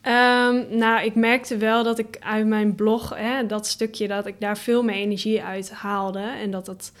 [0.00, 4.34] Ehm, nou, ik merkte wel dat ik uit mijn blog, hè, dat stukje, dat ik
[4.38, 6.20] daar veel meer energie uit haalde.
[6.20, 6.92] En dat dat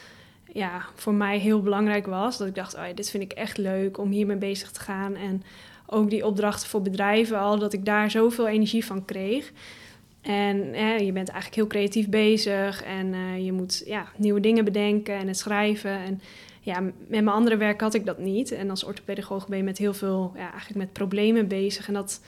[0.52, 2.38] ja, voor mij heel belangrijk was.
[2.38, 5.14] Dat ik dacht, oh ja, dit vind ik echt leuk om hiermee bezig te gaan.
[5.14, 5.42] En
[5.86, 9.52] ook die opdrachten voor bedrijven al, dat ik daar zoveel energie van kreeg.
[10.26, 10.58] En
[11.04, 15.26] je bent eigenlijk heel creatief bezig en uh, je moet ja, nieuwe dingen bedenken en
[15.26, 15.90] het schrijven.
[15.90, 16.20] En
[16.60, 18.52] ja, met mijn andere werk had ik dat niet.
[18.52, 21.88] En als orthopedagoog ben je met heel veel, ja, eigenlijk met problemen bezig.
[21.88, 22.20] En dat,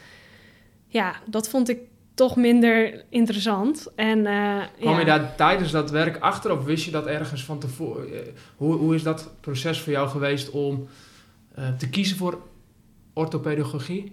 [0.86, 1.78] ja, dat vond ik
[2.14, 3.88] toch minder interessant.
[3.94, 4.98] En, uh, Kwam ja.
[4.98, 8.12] je daar tijdens dat werk achter of wist je dat ergens van tevoren?
[8.12, 10.88] Eh, hoe, hoe is dat proces voor jou geweest om
[11.58, 12.42] uh, te kiezen voor
[13.12, 14.12] orthopedagogie?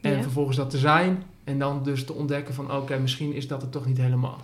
[0.00, 0.22] En Ja.
[0.22, 3.72] vervolgens dat te zijn en dan dus te ontdekken van oké, misschien is dat het
[3.72, 4.40] toch niet helemaal.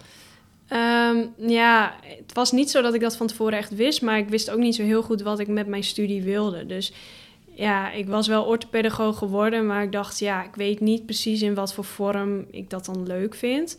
[0.69, 4.29] Ehm, ja, het was niet zo dat ik dat van tevoren echt wist, maar ik
[4.29, 6.67] wist ook niet zo heel goed wat ik met mijn studie wilde.
[6.67, 6.93] Dus
[7.55, 11.55] ja, ik was wel orthopedagoog geworden, maar ik dacht, ja, ik weet niet precies in
[11.55, 13.79] wat voor vorm ik dat dan leuk vind.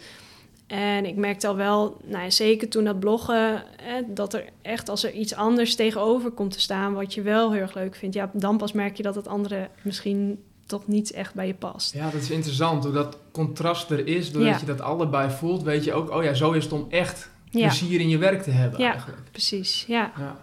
[0.68, 4.90] En ik merkte al wel, nou ja, zeker toen dat bloggen, eh, dat er echt
[4.90, 8.16] als er iets anders tegenover komt te staan wat je wel heel erg leuk vindt,
[8.16, 10.40] ja, dan pas merk je dat het andere misschien
[10.72, 11.94] toch niet echt bij je past.
[11.94, 12.84] Ja, dat is interessant.
[12.84, 14.60] Hoe dat contrast er is, doordat Ja.
[14.60, 18.00] je dat allebei voelt, weet je ook, oh ja, zo is het om echt plezier
[18.00, 18.92] in je werk te hebben Ja.
[18.92, 19.32] eigenlijk.
[19.32, 19.86] precies.
[19.88, 20.12] Ja.
[20.18, 20.38] Ja.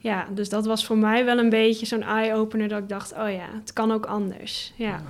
[0.00, 3.30] Ja, dus dat was voor mij wel een beetje zo'n eye-opener dat ik dacht, oh
[3.32, 4.72] ja, het kan ook anders.
[4.76, 5.02] Ja,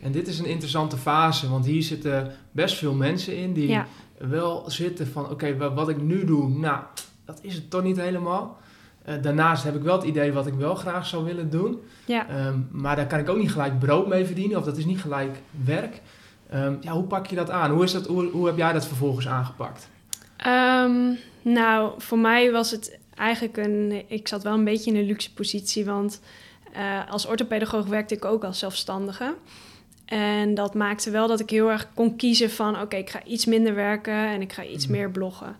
[0.00, 3.86] En dit is een interessante fase, want hier zitten best veel mensen in die ja,
[4.18, 6.82] wel zitten van, oké, wa- wat ik nu doe, nou,
[7.24, 8.58] dat is het toch niet helemaal.
[9.04, 11.80] Eh, daarnaast heb ik wel het idee wat ik wel graag zou willen doen.
[12.04, 12.28] ja.
[12.28, 15.00] Ehm, maar daar kan ik ook niet gelijk brood mee verdienen, of dat is niet
[15.00, 16.00] gelijk werk.
[16.50, 17.70] Ehm, ja, hoe pak je dat aan?
[17.70, 19.88] Hoe, is dat, hoe, hoe heb jij dat vervolgens aangepakt?
[20.36, 21.10] Ehm,
[21.42, 24.02] nou, voor mij was het eigenlijk een...
[24.06, 26.20] Ik zat wel een beetje in een luxe positie, want
[26.72, 29.34] eh, als orthopedagoog werkte ik ook als zelfstandige.
[30.04, 32.80] En dat maakte wel dat ik heel erg kon kiezen van...
[32.80, 34.96] oké, ik ga iets minder werken en ik ga iets Mhm.
[34.96, 35.56] meer bloggen.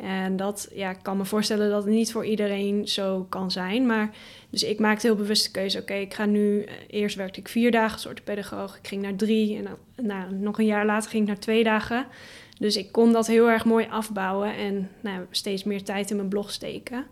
[0.00, 3.86] En dat, ja, ik kan me voorstellen dat het niet voor iedereen zo kan zijn.
[3.86, 4.10] Maar,
[4.50, 5.80] dus ik maakte heel bewust de keuze.
[5.80, 6.62] Oké, ik ga nu...
[6.62, 8.76] eh, eerst werkte ik vier dagen als orthopedagoog.
[8.76, 11.64] Ik ging naar drie en dan, nou, nog een jaar later ging ik naar twee
[11.64, 12.06] dagen.
[12.58, 16.28] Dus ik kon dat heel erg mooi afbouwen en nou, steeds meer tijd in mijn
[16.28, 17.04] blog steken.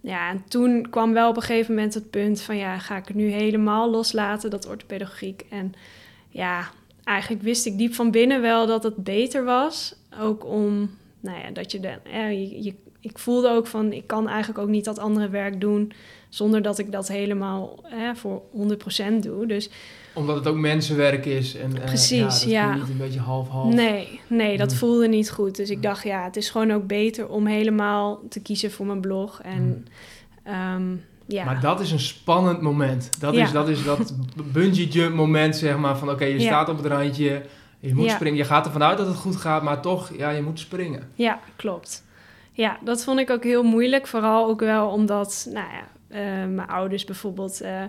[0.00, 2.56] Ja, en toen kwam wel op een gegeven moment het punt van...
[2.56, 5.44] ja, ga ik het nu helemaal loslaten, dat orthopedagogiek?
[5.50, 5.74] En
[6.28, 6.68] ja,
[7.04, 9.94] eigenlijk wist ik diep van binnen wel dat het beter was.
[10.20, 10.90] Ook om,
[11.24, 11.80] nou ja, dat je...
[11.80, 15.28] De, eh, je, je- ik voelde ook van, ik kan eigenlijk ook niet dat andere
[15.28, 15.92] werk doen...
[16.28, 19.46] zonder dat ik dat helemaal eh, voor 100% doe.
[19.46, 19.70] Dus
[20.14, 21.56] Omdat het ook mensenwerk is.
[21.56, 22.72] En, eh, Precies, ja, dat ja.
[22.74, 23.74] je niet een beetje half-half.
[23.74, 24.76] Nee, nee, dat Mm.
[24.76, 25.56] voelde niet goed.
[25.56, 25.82] Dus ik Mm.
[25.82, 29.40] dacht, ja, het is gewoon ook beter om helemaal te kiezen voor mijn blog.
[29.42, 29.82] En Mm.
[30.42, 33.20] ehm, ja, Maar dat is een spannend moment.
[33.20, 33.44] Dat Ja.
[33.44, 34.14] is dat, is dat
[34.52, 35.98] bungee jump moment, zeg maar.
[35.98, 37.42] Van oké, je staat op het randje.
[37.88, 38.14] Je moet Ja.
[38.14, 38.38] springen.
[38.38, 41.08] Je gaat ervan uit dat het goed gaat, maar toch, ja, je moet springen.
[41.14, 42.04] ja, klopt.
[42.52, 44.06] Ja, dat vond ik ook heel moeilijk.
[44.06, 47.60] Vooral ook wel omdat, nou ja, eh, mijn ouders bijvoorbeeld...
[47.60, 47.82] eh,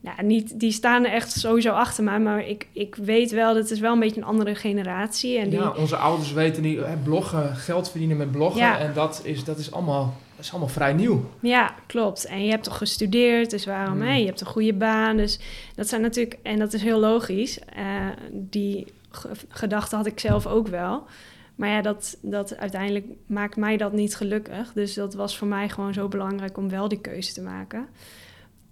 [0.00, 3.70] nou, niet, die staan er echt sowieso achter mij, maar ik, ik weet wel, dat
[3.70, 5.38] is wel een beetje een andere generatie.
[5.38, 8.60] En die, Ja, onze ouders weten niet, hè, bloggen, geld verdienen met bloggen.
[8.60, 8.78] Ja.
[8.78, 11.30] En dat is, dat, is allemaal, dat is allemaal vrij nieuw.
[11.40, 12.24] Ja, klopt.
[12.26, 13.94] En je hebt toch gestudeerd, dus waarom?
[13.96, 14.02] Mm.
[14.02, 14.14] Hè?
[14.14, 15.16] Je hebt een goede baan.
[15.16, 15.38] Dus
[15.74, 17.58] dat zijn natuurlijk, en dat is heel logisch.
[17.58, 17.84] eh,
[18.32, 18.86] die
[19.48, 21.06] gedachte had ik zelf ook wel.
[21.54, 24.72] Maar ja, dat, dat uiteindelijk maakt mij dat niet gelukkig.
[24.72, 27.88] Dus dat was voor mij gewoon zo belangrijk om wel die keuze te maken.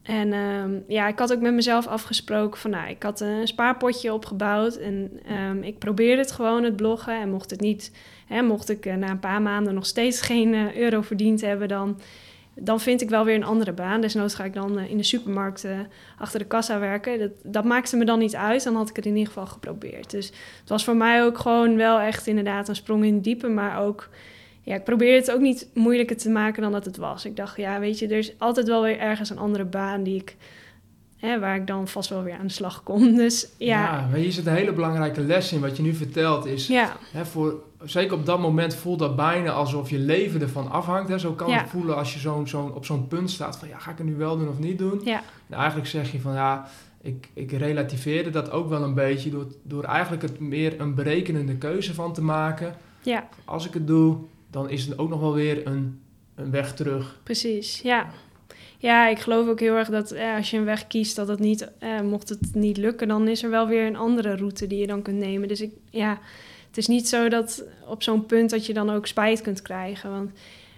[0.02, 4.12] En ehm, ja, ik had ook met mezelf afgesproken van, nou, ik had een spaarpotje
[4.12, 7.20] opgebouwd en ehm, ik probeerde het gewoon, het bloggen.
[7.20, 7.92] En mocht het niet,
[8.26, 11.68] hè, mocht ik eh, na een paar maanden nog steeds geen eh, euro verdiend hebben,
[11.68, 12.00] dan,
[12.54, 14.00] dan vind ik wel weer een andere baan.
[14.00, 15.78] Desnoods ga ik dan eh, in de supermarkt eh,
[16.18, 17.18] achter de kassa werken.
[17.18, 20.10] Dat, dat maakte me dan niet uit, dan had ik het in ieder geval geprobeerd.
[20.10, 20.26] Dus
[20.60, 24.08] het was voor mij ook gewoon wel echt inderdaad een sprong in diepe, maar ook
[24.62, 27.24] ja, ik probeerde het ook niet moeilijker te maken dan dat het was.
[27.24, 30.16] Ik dacht, ja, weet je, er is altijd wel weer ergens een andere baan die
[30.20, 30.36] ik,
[31.24, 33.14] hè, waar ik dan vast wel weer aan de slag kom.
[33.16, 35.60] Dus ja, Ja, hier zit een hele belangrijke les in.
[35.60, 39.50] Wat je nu vertelt is, ja, hè, voor, zeker op dat moment voelt dat bijna
[39.50, 41.08] alsof je leven ervan afhangt.
[41.08, 41.18] Hè.
[41.18, 41.58] Zo kan Ja.
[41.60, 44.06] het voelen als je zo'n zo'n op zo'n punt staat van, ja, ga ik het
[44.06, 45.00] nu wel doen of niet doen?
[45.04, 46.68] ja, En eigenlijk zeg je van, ja,
[47.00, 51.56] ik, ik relativeerde dat ook wel een beetje door, door eigenlijk het meer een berekenende
[51.56, 52.74] keuze van te maken.
[53.02, 54.16] ja, Als ik het doe,
[54.50, 56.00] dan is het ook nog wel weer een,
[56.34, 57.18] een weg terug.
[57.22, 57.80] precies.
[57.80, 58.06] Ja.
[58.84, 61.38] Ja, ik geloof ook heel erg dat eh, als je een weg kiest, dat het
[61.38, 64.78] niet, eh, mocht het niet lukken, dan is er wel weer een andere route die
[64.78, 65.48] je dan kunt nemen.
[65.48, 66.18] Dus ik, ja,
[66.66, 70.10] het is niet zo dat op zo'n punt dat je dan ook spijt kunt krijgen.
[70.10, 70.30] Want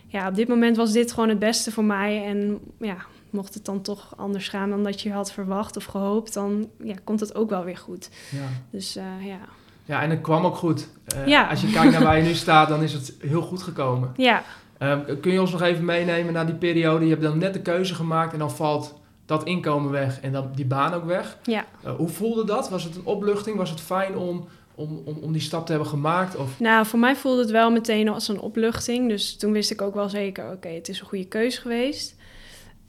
[0.07, 2.25] ja, op dit moment was dit gewoon het beste voor mij.
[2.25, 2.97] En ja,
[3.31, 6.95] mocht het dan toch anders gaan dan dat je had verwacht of gehoopt, dan ja,
[7.05, 8.11] komt het ook wel weer goed.
[8.31, 8.49] Ja.
[8.71, 9.39] Dus uh, ja.
[9.85, 10.89] Ja, en het kwam ook goed.
[11.17, 11.49] Uh, Ja.
[11.49, 14.13] Als je kijkt naar waar je nu staat, dan is het heel goed gekomen.
[14.17, 14.43] Ja,
[14.79, 17.05] Ehm, kun je ons nog even meenemen naar die periode?
[17.05, 18.95] Je hebt dan net de keuze gemaakt en dan valt
[19.27, 21.39] dat inkomen weg en dan die baan ook weg.
[21.43, 21.65] ja.
[21.83, 22.69] Eh, hoe voelde dat?
[22.69, 23.57] Was het een opluchting?
[23.57, 26.37] Was het fijn om, om, om, om die stap te hebben gemaakt?
[26.37, 29.09] Of, Nou, voor mij voelde het wel meteen als een opluchting.
[29.09, 32.17] Dus toen wist ik ook wel zeker, oké, het is een goede keus geweest.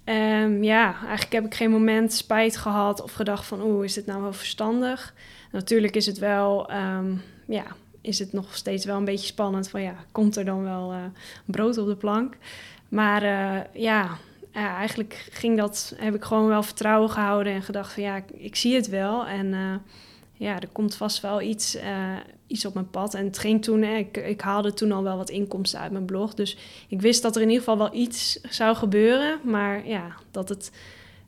[0.03, 4.05] Ehm, ja, eigenlijk heb ik geen moment spijt gehad of gedacht van, oeh, is dit
[4.05, 5.13] nou wel verstandig?
[5.51, 7.13] Natuurlijk is het wel, ehm,
[7.47, 7.65] ja,
[8.07, 10.97] is het nog steeds wel een beetje spannend van, ja, komt er dan wel eh,
[11.45, 12.37] brood op de plank?
[12.89, 14.17] Maar eh, ja,
[14.53, 18.55] ja, eigenlijk ging dat, heb ik gewoon wel vertrouwen gehouden en gedacht van, ja, ik,
[18.55, 19.53] zie het wel en...
[19.53, 19.75] eh,
[20.37, 22.15] ja, er komt vast wel iets, eh,
[22.47, 23.13] iets op mijn pad.
[23.13, 26.33] En het ging toen, ik, ik haalde toen al wel wat inkomsten uit mijn blog.
[26.33, 29.39] Dus ik wist dat er in ieder geval wel iets zou gebeuren.
[29.43, 30.71] Maar ja, dat het,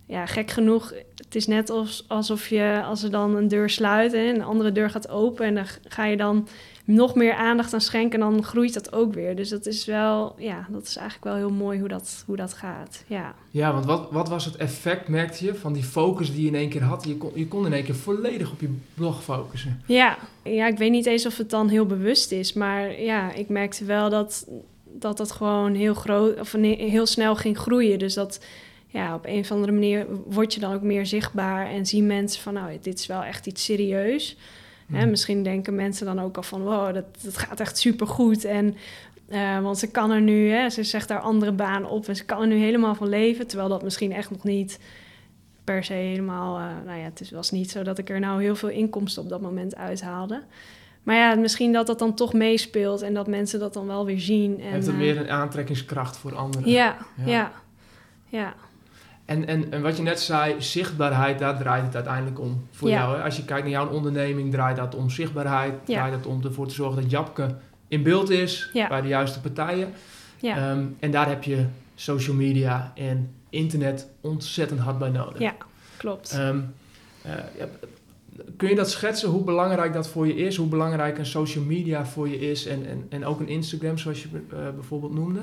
[0.10, 4.14] ja, gek genoeg, het is net als, alsof je, als er dan een deur sluit
[4.14, 5.46] en een andere deur gaat open.
[5.46, 6.48] En dan ga je dan
[6.84, 9.36] nog meer aandacht aan schenken en dan groeit dat ook weer.
[9.36, 12.54] Dus dat is wel, ja, dat is eigenlijk wel heel mooi hoe dat, hoe dat
[12.54, 13.04] gaat.
[13.08, 13.36] Ja.
[13.52, 16.56] ja, want wat, wat was het effect, merkte je, van die focus die je in
[16.56, 17.06] één keer had?
[17.06, 19.82] Je kon, je kon in één keer volledig op je blog focussen.
[19.86, 23.50] Ja, ja, ik weet niet eens of het dan heel bewust is, maar ja, ik
[23.50, 24.48] merkte wel dat
[24.84, 28.00] dat, dat gewoon heel groot of heel snel ging groeien.
[28.00, 28.40] Dus dat
[28.92, 32.42] ja, op een of andere manier word je dan ook meer zichtbaar en zien mensen
[32.42, 34.38] van nou, dit is wel echt iets serieus.
[34.92, 35.10] Hè, Hmm.
[35.10, 38.44] misschien denken mensen dan ook al van wow, dat, dat gaat echt supergoed.
[38.46, 38.76] En
[39.28, 42.26] eh, want ze kan er nu, hè, ze zegt daar andere baan op en ze
[42.26, 43.48] kan er nu helemaal van leven.
[43.48, 44.80] Terwijl dat misschien echt nog niet
[45.64, 46.58] per se helemaal.
[46.58, 49.24] eh, nou ja, het is- was niet zo dat ik er nou heel veel inkomsten
[49.24, 50.44] op dat moment uithaalde.
[51.04, 54.20] Maar ja, misschien dat dat dan toch meespeelt en dat mensen dat dan wel weer
[54.20, 54.60] zien.
[54.62, 56.70] En, Heeft het eh, meer een aantrekkingskracht voor anderen?
[56.70, 57.26] Ja, Ja.
[57.26, 57.52] ja,
[58.28, 58.54] ja,
[59.30, 63.00] En, en, en wat je net zei, zichtbaarheid, daar draait het uiteindelijk om voor Ja.
[63.00, 63.18] jou.
[63.18, 63.24] Hè?
[63.24, 65.74] Als je kijkt naar jouw onderneming, draait dat om zichtbaarheid.
[65.86, 67.56] Draait het om ervoor te zorgen dat Japke
[67.88, 69.94] in beeld is bij de juiste partijen.
[70.40, 71.66] ja, Ehm, en daar heb je
[71.96, 75.40] social media en internet ontzettend hard bij nodig.
[75.40, 75.54] ja,
[75.98, 76.32] klopt.
[76.32, 76.60] Ehm,
[77.22, 77.34] eh,
[78.58, 80.56] kun je dat schetsen, hoe belangrijk dat voor je is?
[80.56, 82.66] Hoe belangrijk een social media voor je is?
[82.66, 85.40] En, en, en ook een Instagram, zoals je eh, bijvoorbeeld noemde?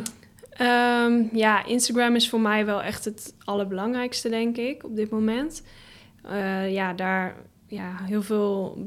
[0.58, 5.62] Ehm, ja, Instagram is voor mij wel echt het allerbelangrijkste, denk ik, op dit moment.
[6.22, 8.78] Eh, ja, daar, ja, heel veel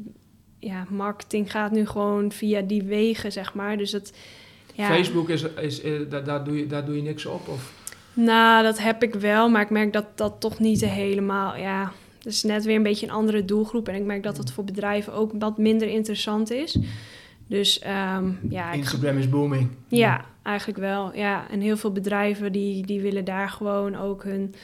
[0.59, 3.77] ja, marketing gaat nu gewoon via die wegen, zeg maar.
[3.77, 4.13] Dus het,
[4.73, 7.47] ja, Facebook, is, is, eh, daar, daar, doe je, daar doe je niks op?
[7.47, 7.73] Of?
[8.13, 11.91] Nou, dat heb ik wel, maar ik merk dat dat toch niet helemaal, ja...
[12.19, 13.87] Het is net weer een beetje een andere doelgroep.
[13.87, 16.77] En ik merk dat het voor bedrijven ook wat minder interessant is.
[17.47, 19.69] Dus ehm, ja, ik, Instagram is booming.
[19.87, 21.15] Ja, eigenlijk wel.
[21.15, 24.55] Ja, en heel veel bedrijven die, die willen daar gewoon ook hun,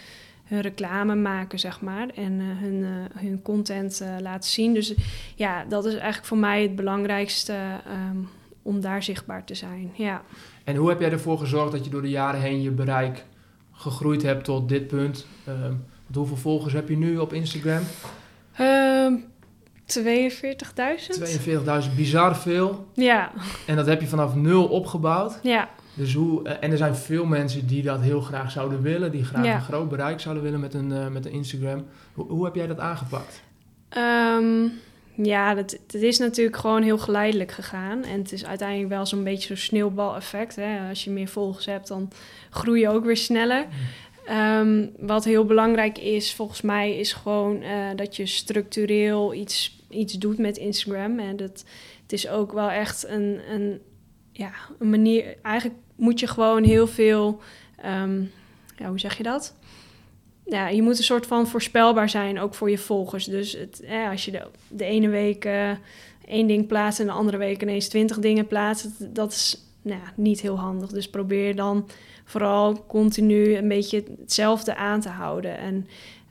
[0.43, 2.10] hun reclame maken, zeg maar.
[2.15, 4.74] En eh, hun, eh, hun content eh, laten zien.
[4.74, 4.93] Dus
[5.36, 7.54] ja, dat is eigenlijk voor mij het belangrijkste
[7.86, 8.17] ehm,
[8.62, 9.91] om daar zichtbaar te zijn.
[9.93, 10.21] Ja.
[10.63, 13.26] En hoe heb jij ervoor gezorgd dat je door de jaren heen je bereik
[13.71, 15.26] gegroeid hebt tot dit punt?
[15.43, 17.82] Want hoeveel volgers heb je nu op Instagram?
[18.56, 19.13] Ehm
[19.86, 21.19] 42.000?
[21.88, 22.88] 42.000, bizar veel.
[22.93, 23.32] Ja,
[23.67, 25.39] En dat heb je vanaf nul opgebouwd.
[25.43, 29.12] ja, Dus hoe, eh, en er zijn veel mensen die dat heel graag zouden willen,
[29.12, 29.56] die graag Ja.
[29.56, 31.86] een groot bereik zouden willen met een, eh, met een Instagram.
[32.13, 33.41] Hoe, hoe heb jij dat aangepakt?
[33.89, 34.67] Ehm,
[35.15, 38.04] ja, dat, het is natuurlijk gewoon heel geleidelijk gegaan.
[38.04, 40.56] En het is uiteindelijk wel zo'n beetje zo'n sneeuwbaleffect.
[40.56, 40.89] Hè?
[40.89, 42.12] Als je meer volgers hebt, dan
[42.50, 43.65] groei je ook weer sneller.
[44.26, 50.14] Ehm, wat heel belangrijk is, volgens mij, is gewoon eh, dat je structureel iets, iets
[50.14, 51.20] doet met Instagram.
[51.20, 51.66] En dat,
[52.02, 53.82] het is ook wel echt een, een,
[54.32, 55.36] ja, een manier...
[55.42, 57.40] Eigenlijk moet je gewoon heel veel...
[57.78, 58.22] ehm,
[58.78, 59.56] ja, hoe zeg je dat?
[60.46, 63.26] Ja, je moet een soort van voorspelbaar zijn, ook voor je volgers.
[63.26, 65.72] Dus het, als je de, ene week eh,
[66.28, 70.42] één ding plaatst en de andere week ineens twintig dingen plaatst, dat, is nou, niet
[70.42, 70.90] heel handig.
[70.90, 71.88] Dus probeer dan
[72.26, 75.58] vooral continu een beetje hetzelfde aan te houden.
[75.58, 75.88] En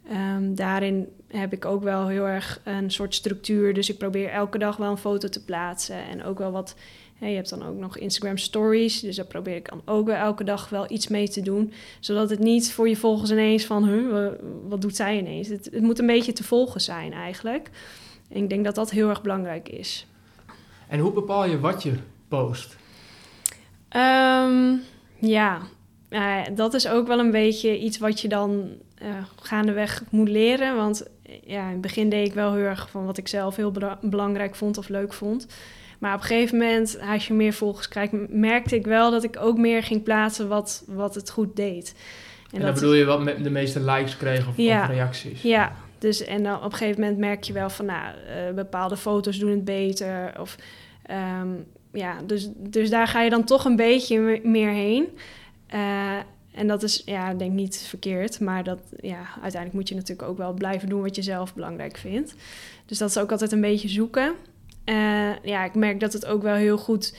[0.08, 3.74] ehm, daarin heb ik ook wel heel erg een soort structuur.
[3.74, 6.74] Dus ik probeer elke dag wel een foto te plaatsen en ook wel wat.
[7.18, 10.16] hè, je hebt dan ook nog Instagram Stories, dus daar probeer ik dan ook wel
[10.16, 11.72] elke dag wel iets mee te doen.
[12.00, 14.36] Zodat het niet voor je volgers ineens van, huh, wa-
[14.68, 15.48] wat doet zij ineens?
[15.48, 17.70] Het, het moet een beetje te volgen zijn eigenlijk.
[18.28, 20.06] En ik denk dat dat heel erg belangrijk is.
[20.88, 21.92] En hoe bepaal je wat je
[22.28, 22.76] post?
[23.88, 24.72] Ehm,
[25.18, 25.60] ja,
[26.14, 29.08] eh, dat is ook wel een beetje iets wat je dan eh,
[29.40, 30.76] gaandeweg moet leren.
[30.76, 33.56] Want eh, ja, in het begin deed ik wel heel erg van wat ik zelf
[33.56, 35.46] heel bela- belangrijk vond of leuk vond.
[35.98, 39.36] Maar op een gegeven moment, als je meer volgers krijgt, merkte ik wel dat ik
[39.40, 41.94] ook meer ging plaatsen wat, wat het goed deed.
[42.52, 44.82] En, dan bedoel je wat met de meeste likes kreeg of, Ja.
[44.82, 45.42] of reacties?
[45.42, 48.96] Ja, dus en dan op een gegeven moment merk je wel van, nou, eh, bepaalde
[48.96, 50.32] foto's doen het beter.
[50.40, 50.56] Of,
[51.02, 51.48] ehm,
[51.92, 55.06] ja, dus, dus daar ga je dan toch een beetje me- meer heen.
[55.66, 56.18] Eh,
[56.54, 60.36] en dat is, ja, denk niet verkeerd, maar dat, ja, uiteindelijk moet je natuurlijk ook
[60.36, 62.34] wel blijven doen wat je zelf belangrijk vindt.
[62.86, 64.34] Dus dat is ook altijd een beetje zoeken.
[64.84, 67.16] Eh, ja, ik merk dat het ook wel heel goed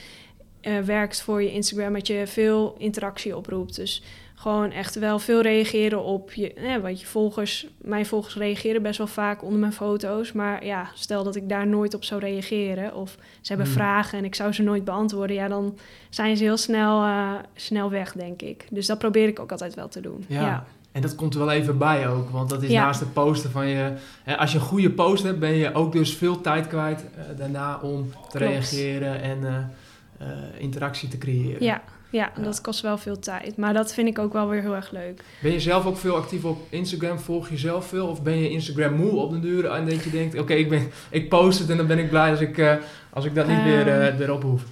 [0.60, 3.76] eh, werkt voor je Instagram, dat je veel interactie oproept.
[3.76, 4.02] Dus
[4.38, 8.98] gewoon echt wel veel reageren op je, eh, want je volgers, mijn volgers reageren best
[8.98, 10.32] wel vaak onder mijn foto's.
[10.32, 13.76] Maar ja, stel dat ik daar nooit op zou reageren of ze hebben Hmm.
[13.76, 15.78] vragen en ik zou ze nooit beantwoorden, ja, dan
[16.10, 18.66] zijn ze heel snel, eh, snel weg, denk ik.
[18.70, 20.24] Dus dat probeer ik ook altijd wel te doen.
[20.28, 20.40] Ja.
[20.40, 20.64] ja.
[20.92, 22.84] En dat komt er wel even bij ook, want dat is Ja.
[22.84, 23.92] naast het posten van je...
[24.22, 27.38] Hè, als je een goede post hebt, ben je ook dus veel tijd kwijt eh,
[27.38, 28.52] daarna om te Klopt.
[28.52, 29.70] reageren en
[30.18, 30.26] eh,
[30.58, 31.62] interactie te creëren.
[31.64, 31.82] Ja,
[32.16, 32.42] ja, Ja.
[32.42, 33.56] dat kost wel veel tijd.
[33.56, 35.20] Maar dat vind ik ook wel weer heel erg leuk.
[35.42, 37.18] Ben je zelf ook veel actief op Instagram?
[37.18, 38.06] Volg je zelf veel?
[38.06, 40.38] Of ben je Instagram moe op den duur en dat je denkt...
[40.38, 42.74] Oké, ik ik, ik post het en dan ben ik blij als ik, eh,
[43.10, 44.00] als ik dat niet weer Ehm.
[44.00, 44.62] eh, erop hoef.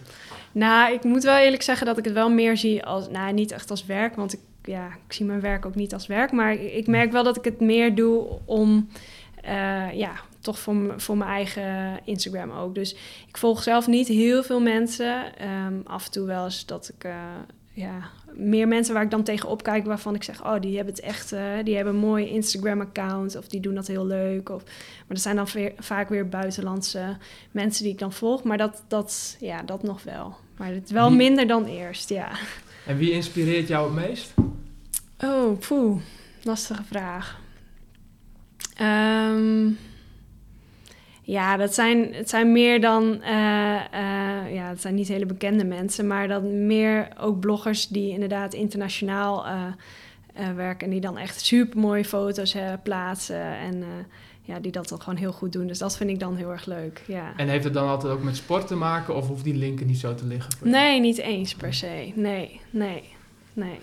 [0.53, 3.53] Nou, ik moet wel eerlijk zeggen dat ik het wel meer zie als, nou, niet
[3.53, 6.33] echt als werk, want ik, ja, ik zie mijn werk ook niet als werk.
[6.33, 8.89] Maar ik, ik merk wel dat ik het meer doe om,
[9.43, 10.13] eh, ja,
[10.45, 12.75] toch voor, voor mijn eigen Instagram ook.
[12.75, 12.95] Dus
[13.29, 15.39] ik volg zelf niet heel veel mensen.
[15.39, 17.15] Ehm, af en toe wel eens dat ik, eh,
[17.73, 21.03] ja, meer mensen waar ik dan tegenop kijk waarvan ik zeg, oh, die hebben het
[21.03, 24.49] echt, eh, die hebben een mooi Instagram-account of die doen dat heel leuk.
[24.49, 27.17] Of, maar dat zijn dan weer, vaak weer buitenlandse
[27.51, 28.43] mensen die ik dan volg.
[28.43, 30.37] Maar dat, dat, ja, dat nog wel.
[30.57, 32.31] Maar het is wel Wie- minder dan eerst, ja.
[32.87, 34.35] En wie inspireert jou het meest?
[35.19, 36.01] Oh, poeh.
[36.43, 37.41] Lastige vraag.
[38.77, 39.67] Ehm,
[41.27, 43.23] ja, dat zijn, het zijn meer dan...
[43.23, 46.07] eh, eh, ja, het zijn niet hele bekende mensen...
[46.07, 49.63] maar dan meer ook bloggers die inderdaad internationaal eh,
[50.57, 50.87] werken...
[50.87, 53.57] en die dan echt super mooie foto's plaatsen...
[53.59, 53.85] en
[54.43, 55.67] ja, die dat dan gewoon heel goed doen.
[55.67, 57.33] Dus dat vind ik dan heel erg leuk, ja.
[57.37, 59.99] En heeft het dan altijd ook met sport te maken of hoeft die linken niet
[59.99, 60.53] zo te liggen?
[60.63, 62.13] Nee, niet eens per se.
[62.15, 63.03] Nee, nee,
[63.53, 63.81] nee.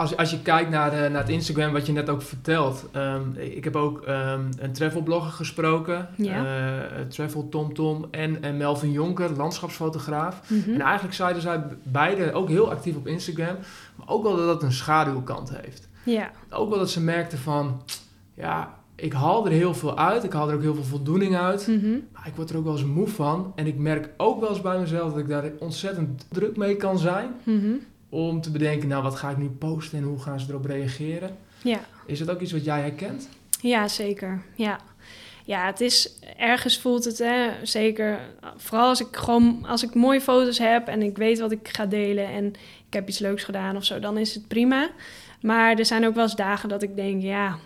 [0.00, 2.86] Als, als je kijkt naar, de, naar het Instagram, wat je net ook vertelt.
[2.92, 6.08] ehm, ik heb ook ehm, een travelblogger gesproken.
[6.16, 6.44] Ja.
[6.44, 10.40] eh, Travel TomTom en, en Melvin Jonker, landschapsfotograaf.
[10.50, 10.70] Mhm.
[10.74, 13.56] En eigenlijk zeiden zij beide ook heel actief op Instagram.
[13.96, 15.88] Maar ook wel dat het een schaduwkant heeft.
[16.04, 17.82] Ja, Ook wel dat ze merkten van...
[18.34, 20.24] Ja, ik haal er heel veel uit.
[20.24, 21.66] Ik haal er ook heel veel voldoening uit.
[21.66, 21.90] mhm.
[22.12, 23.52] Maar ik word er ook wel eens moe van.
[23.54, 26.98] En ik merk ook wel eens bij mezelf dat ik daar ontzettend druk mee kan
[26.98, 27.30] zijn.
[27.44, 27.72] Mhm.
[28.10, 31.36] Om te bedenken, nou wat ga ik nu posten en hoe gaan ze erop reageren?
[31.62, 31.80] ja.
[32.06, 33.28] Is dat ook iets wat jij herkent?
[33.60, 34.42] Ja, zeker.
[34.54, 34.80] Ja.
[35.44, 38.18] ja, het is ergens voelt het, hè, zeker.
[38.56, 41.86] Vooral als ik gewoon als ik mooie foto's heb en ik weet wat ik ga
[41.86, 42.46] delen en
[42.86, 44.90] ik heb iets leuks gedaan of zo, dan is het prima.
[45.40, 47.58] Maar er zijn ook wel eens dagen dat ik denk, ja,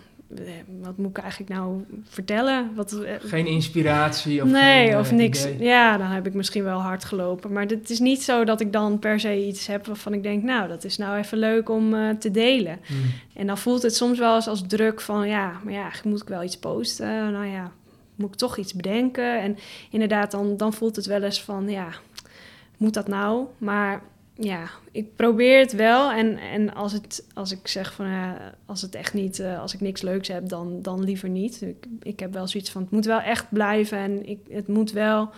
[0.81, 2.75] wat moet ik eigenlijk nou vertellen?
[2.75, 5.47] Wat, eh, Geen inspiratie of nee, geen, of eh, niks.
[5.47, 5.67] idee?
[5.67, 7.53] Ja, dan heb ik misschien wel hard gelopen.
[7.53, 10.43] Maar het is niet zo dat ik dan per se iets heb waarvan ik denk,
[10.43, 12.79] nou, dat is nou even leuk om eh, te delen.
[12.87, 13.13] Hmm.
[13.35, 16.23] En dan voelt het soms wel eens als druk van ja, maar ja, eigenlijk moet
[16.23, 17.33] ik wel iets posten.
[17.33, 17.73] Nou ja,
[18.15, 19.43] moet ik toch iets bedenken.
[19.43, 19.57] En
[19.91, 21.89] inderdaad, dan, dan voelt het wel eens van ja,
[22.77, 23.47] moet dat nou?
[23.59, 24.03] Maar
[24.35, 26.11] ja, ik probeer het wel.
[26.11, 29.75] En, en als, het, als ik zeg van ja, als het echt niet, eh, als
[29.75, 31.63] ik niks leuks heb, dan, dan liever niet.
[31.63, 34.93] Ik, ik heb wel zoiets van het moet wel echt blijven en ik, het moet
[34.93, 35.31] wel.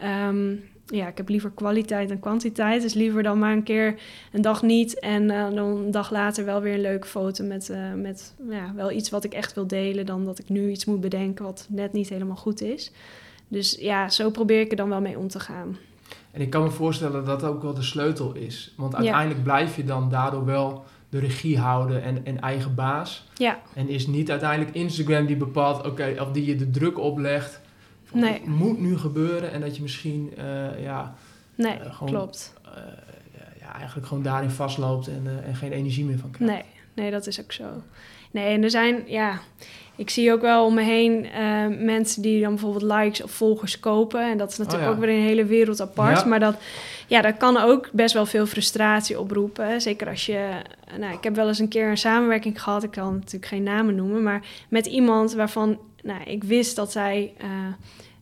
[0.00, 0.54] ehm,
[0.86, 2.82] ja, ik heb liever kwaliteit dan kwantiteit.
[2.82, 4.00] Dus liever dan maar een keer
[4.32, 7.70] een dag niet en eh, dan een dag later wel weer een leuke foto met,
[7.70, 10.84] eh, met ja, wel iets wat ik echt wil delen, dan dat ik nu iets
[10.84, 12.92] moet bedenken wat net niet helemaal goed is.
[13.48, 15.76] Dus ja, zo probeer ik er dan wel mee om te gaan.
[16.32, 18.72] En ik kan me voorstellen dat dat ook wel de sleutel is.
[18.76, 18.98] Want Ja.
[18.98, 23.28] uiteindelijk blijf je dan daardoor wel de regie houden en, en eigen baas.
[23.34, 27.60] Ja, En is niet uiteindelijk Instagram die bepaalt, oké, of die je de druk oplegt.
[28.04, 28.32] van, Nee.
[28.32, 31.14] Het moet nu gebeuren en dat je misschien, eh, ja,
[31.54, 32.54] nee, Eh, gewoon- klopt.
[32.64, 32.70] eh,
[33.60, 36.54] ja, eigenlijk gewoon daarin vastloopt en, en geen energie meer van krijgt.
[36.54, 36.64] Nee,
[36.94, 37.64] nee, dat is ook zo.
[38.30, 39.40] Nee, en er zijn, ja,
[40.00, 43.80] ik zie ook wel om me heen eh, mensen die dan bijvoorbeeld likes of volgers
[43.80, 44.30] kopen.
[44.30, 44.94] En dat is natuurlijk Oh ja.
[44.96, 46.20] ook weer een hele wereld apart.
[46.20, 46.26] Ja.
[46.26, 46.56] Maar dat,
[47.06, 49.80] ja, dat kan ook best wel veel frustratie oproepen.
[49.80, 50.48] Zeker als je,
[50.98, 52.82] nou, ik heb wel eens een keer een samenwerking gehad.
[52.82, 57.32] Ik kan natuurlijk geen namen noemen, maar met iemand waarvan, nou, ik wist dat zij
[57.38, 57.48] eh,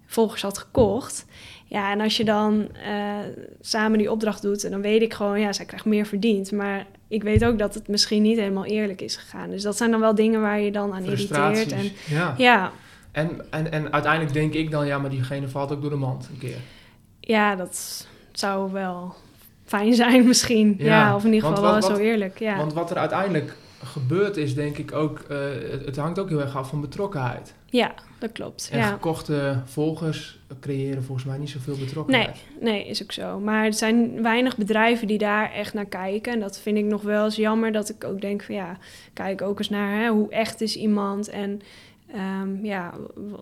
[0.06, 1.26] volgers had gekocht.
[1.66, 3.16] Ja, en als je dan eh,
[3.60, 6.52] samen die opdracht doet, en dan weet ik gewoon, ja, zij krijgt meer verdiend.
[6.52, 9.50] Maar ik weet ook dat het misschien niet helemaal eerlijk is gegaan.
[9.50, 11.72] Dus dat zijn dan wel dingen waar je dan aan irriteert.
[11.72, 12.34] En, ja.
[12.36, 12.72] ja,
[13.12, 16.28] En, en, en uiteindelijk denk ik dan, ja, maar diegene valt ook door de mand
[16.32, 16.56] een keer.
[17.20, 19.14] ja, dat zou wel
[19.64, 20.74] fijn zijn misschien.
[20.78, 22.38] Ja, Ja, of in ieder geval wat- wel wat- zo eerlijk.
[22.38, 22.56] Ja.
[22.56, 25.38] Want wat er uiteindelijk gebeurt is denk ik ook, eh,
[25.70, 27.54] het, het hangt ook heel erg af van betrokkenheid.
[27.66, 28.68] Ja, dat klopt.
[28.72, 28.90] En ja.
[28.92, 32.44] gekochte volgers creëren volgens mij niet zoveel betrokkenheid.
[32.60, 33.38] Nee, nee, is ook zo.
[33.38, 36.32] Maar er zijn weinig bedrijven die daar echt naar kijken.
[36.32, 37.72] En dat vind ik nog wel eens jammer.
[37.72, 38.78] Dat ik ook denk van ja,
[39.12, 41.28] kijk ook eens naar hè, hoe echt is iemand.
[41.28, 41.60] En
[42.12, 42.94] ehm, ja,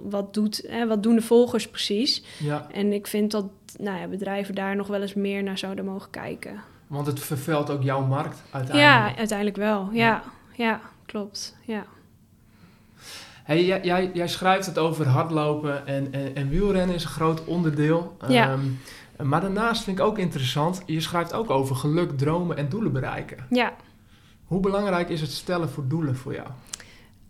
[0.03, 2.23] wat, doet, hè, wat doen de volgers precies.
[2.39, 3.47] Ja, En ik vind dat
[3.79, 6.63] nou ja, bedrijven daar nog wel eens meer naar zouden mogen kijken.
[6.87, 9.19] Want het vervuilt ook jouw markt Ja, uiteindelijk.
[9.19, 9.89] uiteindelijk wel.
[9.93, 10.23] Ja,
[10.53, 11.57] ja, klopt.
[11.65, 11.85] Ja.
[13.43, 17.45] Hey, jij, jij, jij schrijft het over hardlopen en, en, en wielrennen is een groot
[17.45, 18.17] onderdeel.
[18.29, 18.51] Ja.
[18.51, 22.93] Ehm, maar daarnaast vind ik ook interessant, je schrijft ook over geluk, dromen en doelen
[22.93, 23.47] bereiken.
[23.51, 23.73] ja.
[24.47, 26.47] Hoe belangrijk is het stellen voor doelen voor jou?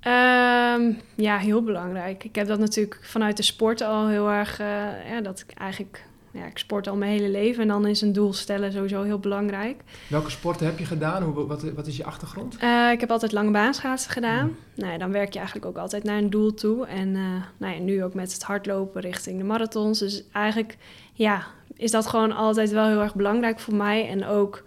[0.00, 2.24] Ehm, ja, heel belangrijk.
[2.24, 4.60] Ik heb dat natuurlijk vanuit de sport al heel erg...
[4.60, 4.66] eh,
[5.10, 6.04] ja, dat ik eigenlijk...
[6.36, 9.18] Ja, ik sport al mijn hele leven en dan is een doel stellen sowieso heel
[9.18, 9.82] belangrijk.
[10.08, 11.22] Welke sporten heb je gedaan?
[11.22, 12.56] Hoe, wat, wat is je achtergrond?
[12.56, 14.46] Eh, ik heb altijd lange baanschaatsen gedaan.
[14.46, 14.56] Mm.
[14.74, 16.86] Nou ja, dan werk je eigenlijk ook altijd naar een doel toe.
[16.86, 17.22] En eh,
[17.56, 19.98] nou ja, nu ook met het hardlopen richting de marathons.
[19.98, 20.76] Dus eigenlijk
[21.12, 24.08] ja, is dat gewoon altijd wel heel erg belangrijk voor mij.
[24.08, 24.62] En ook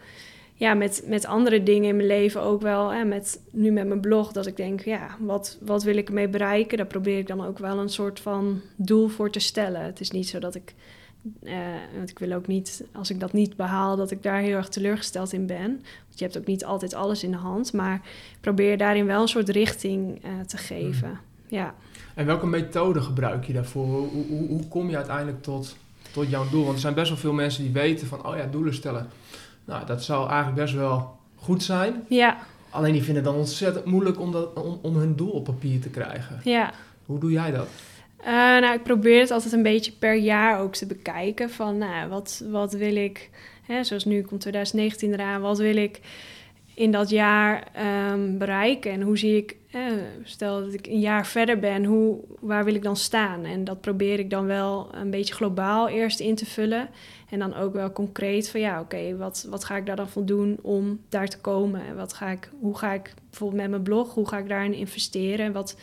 [0.53, 2.89] ja, met, met andere dingen in mijn leven ook wel.
[2.89, 6.27] Hè, met, nu met mijn blog, dat ik denk, ja, wat, wat wil ik ermee
[6.27, 6.77] bereiken?
[6.77, 9.81] Daar probeer ik dan ook wel een soort van doel voor te stellen.
[9.81, 10.73] Het is niet zo dat ik...
[11.43, 11.53] eh,
[11.97, 14.69] want ik wil ook niet, als ik dat niet behaal, dat ik daar heel erg
[14.69, 15.69] teleurgesteld in ben.
[16.07, 17.73] Want je hebt ook niet altijd alles in de hand.
[17.73, 18.01] Maar
[18.41, 21.19] probeer daarin wel een soort richting eh, te geven.
[21.47, 21.73] Ja.
[22.15, 23.85] En welke methode gebruik je daarvoor?
[23.85, 25.77] Hoe, hoe, hoe kom je uiteindelijk tot,
[26.11, 26.63] tot jouw doel?
[26.63, 29.07] Want er zijn best wel veel mensen die weten van, oh ja, doelen stellen.
[29.65, 32.05] Nou, dat zou eigenlijk best wel goed zijn.
[32.09, 32.37] Ja,
[32.69, 35.81] Alleen die vinden het dan ontzettend moeilijk om, dat, om, om hun doel op papier
[35.81, 36.39] te krijgen.
[36.43, 36.71] ja.
[37.05, 37.67] Hoe doe jij dat?
[38.23, 41.49] Eh, nou, ik probeer het altijd een beetje per jaar ook te bekijken.
[41.49, 43.29] Van, nou, wat, wat wil ik...
[43.65, 45.41] Hè, zoals nu komt 2019 eraan.
[45.41, 45.99] Wat wil ik
[46.73, 48.91] in dat jaar ehm, bereiken?
[48.91, 49.55] En hoe zie ik...
[49.71, 49.81] eh,
[50.23, 53.45] stel dat ik een jaar verder ben, hoe, waar wil ik dan staan?
[53.45, 56.89] En dat probeer ik dan wel een beetje globaal eerst in te vullen.
[57.29, 60.25] En dan ook wel concreet van ja, oké, wat, wat ga ik daar dan voor
[60.25, 61.81] doen om daar te komen?
[61.85, 64.73] En wat ga ik, hoe ga ik bijvoorbeeld met mijn blog, hoe ga ik daarin
[64.73, 65.45] investeren?
[65.45, 65.75] En wat,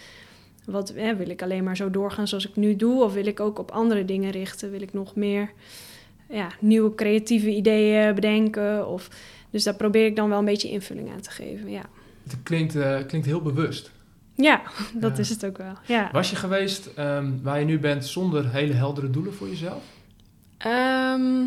[0.66, 3.02] wat hè, wil ik alleen maar zo doorgaan zoals ik nu doe?
[3.02, 4.70] Of wil ik ook op andere dingen richten?
[4.70, 5.50] Wil ik nog meer
[6.28, 8.88] ja, nieuwe creatieve ideeën bedenken?
[8.88, 9.08] Of,
[9.50, 11.70] dus daar probeer ik dan wel een beetje invulling aan te geven.
[11.70, 11.82] Ja,
[12.22, 13.90] Het klinkt, eh, klinkt heel bewust.
[14.34, 14.62] ja
[14.94, 15.72] dat is het ook wel.
[15.86, 16.08] Ja.
[16.12, 19.82] Was je geweest ehm, waar je nu bent zonder hele heldere doelen voor jezelf?
[20.58, 21.44] Ehm,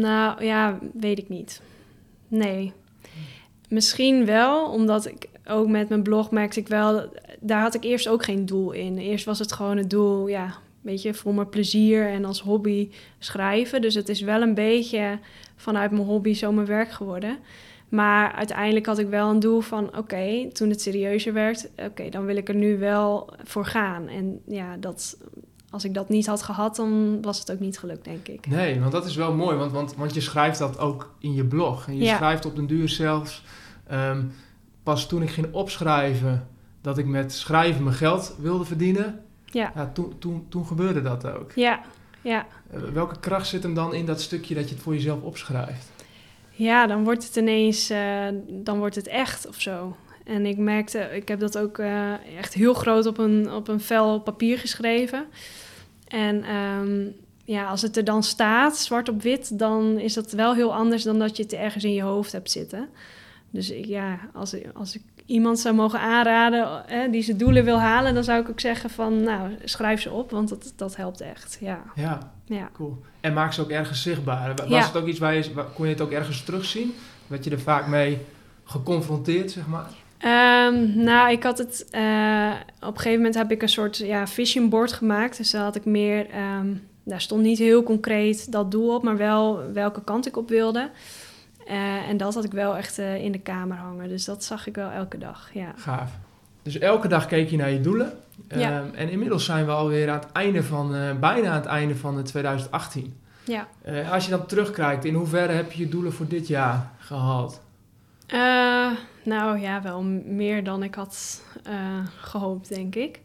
[0.00, 1.62] nou ja, weet ik niet.
[2.28, 2.72] Nee.
[3.68, 8.08] Misschien wel, omdat ik ook met mijn blog merkte ik wel, daar had ik eerst
[8.08, 8.98] ook geen doel in.
[8.98, 12.90] Eerst was het gewoon het doel, ja, weet je, voor mijn plezier en als hobby
[13.18, 13.80] schrijven.
[13.80, 15.18] Dus het is wel een beetje
[15.56, 17.38] vanuit mijn hobby zo mijn werk geworden.
[17.88, 22.24] Maar uiteindelijk had ik wel een doel van, oké, toen het serieuzer werd, oké, dan
[22.24, 24.08] wil ik er nu wel voor gaan.
[24.08, 25.16] En ja, dat,
[25.70, 28.46] als ik dat niet had gehad, dan was het ook niet gelukt, denk ik.
[28.46, 31.44] Nee, want dat is wel mooi, want, want, want je schrijft dat ook in je
[31.44, 31.86] blog.
[31.86, 32.16] En je Ja.
[32.16, 33.44] schrijft op den duur zelfs,
[33.86, 34.22] ehm,
[34.88, 36.48] pas toen ik ging opschrijven
[36.80, 41.26] dat ik met schrijven mijn geld wilde verdienen, Ja, ja, toen, toen, toen gebeurde dat
[41.26, 41.52] ook.
[41.54, 41.80] ja,
[42.20, 42.46] ja.
[42.70, 45.92] Eh, welke kracht zit hem dan in dat stukje dat je het voor jezelf opschrijft?
[46.50, 49.96] Ja, dan wordt het ineens, eh, dan wordt het echt of zo.
[50.24, 53.80] En ik merkte, ik heb dat ook eh, echt heel groot op een, op een
[53.80, 55.26] vel papier geschreven.
[56.06, 57.06] En ehm,
[57.44, 61.02] ja, als het er dan staat, zwart op wit, dan is dat wel heel anders
[61.02, 62.88] dan dat je het ergens in je hoofd hebt zitten.
[63.50, 67.64] Dus ik, ja, als, ik- als ik iemand zou mogen aanraden eh, die zijn doelen
[67.64, 70.96] wil halen, dan zou ik ook zeggen van, nou, schrijf ze op, want dat, dat
[70.96, 71.56] helpt echt.
[71.60, 72.68] Ja, Ja, ja.
[72.72, 73.00] cool.
[73.20, 74.54] En maak ze ook ergens zichtbaar.
[74.56, 74.86] Was Ja.
[74.86, 76.94] het ook iets waar je, kon je het ook ergens terugzien?
[77.26, 78.18] Werd je er vaak mee
[78.64, 79.86] geconfronteerd, zeg maar?
[80.18, 81.86] Ehm, nou, ik had het.
[81.90, 85.36] eh, op een gegeven moment heb ik een soort ja, vision board gemaakt.
[85.36, 86.30] Dus daar had ik meer.
[86.30, 86.66] ehm,
[87.04, 90.90] daar stond niet heel concreet dat doel op, maar wel welke kant ik op wilde.
[91.68, 94.08] Eh, en dat had ik wel echt eh, in de kamer hangen.
[94.08, 95.50] Dus dat zag ik wel elke dag.
[95.52, 95.72] Ja.
[95.76, 96.10] Gaaf.
[96.62, 98.12] Dus elke dag keek je naar je doelen.
[98.48, 98.80] Ja.
[98.80, 101.96] Ehm, en inmiddels zijn we alweer aan het einde van, eh, bijna aan het einde
[101.96, 103.20] van eh, 2018.
[103.44, 103.68] ja.
[104.10, 107.60] Als je dan terugkijkt, in hoeverre heb je je doelen voor dit jaar gehaald?
[108.26, 108.90] Eh,
[109.22, 111.74] nou ja, wel meer dan ik had eh,
[112.20, 113.20] gehoopt, denk ik.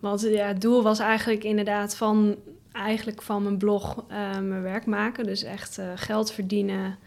[0.00, 2.36] Want ja, het doel was eigenlijk inderdaad van,
[2.72, 4.04] eigenlijk van mijn blog
[4.40, 5.24] mijn werk maken.
[5.24, 6.98] Dus echt geld verdienen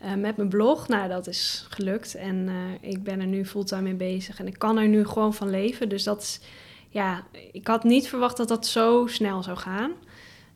[0.00, 0.88] eh, met mijn blog.
[0.88, 2.14] Nou, dat is gelukt.
[2.14, 4.38] En eh, ik ben er nu fulltime mee bezig.
[4.38, 5.88] En ik kan er nu gewoon van leven.
[5.88, 6.40] Dus dat is,
[6.88, 9.92] ja, ik had niet verwacht dat dat zo snel zou gaan.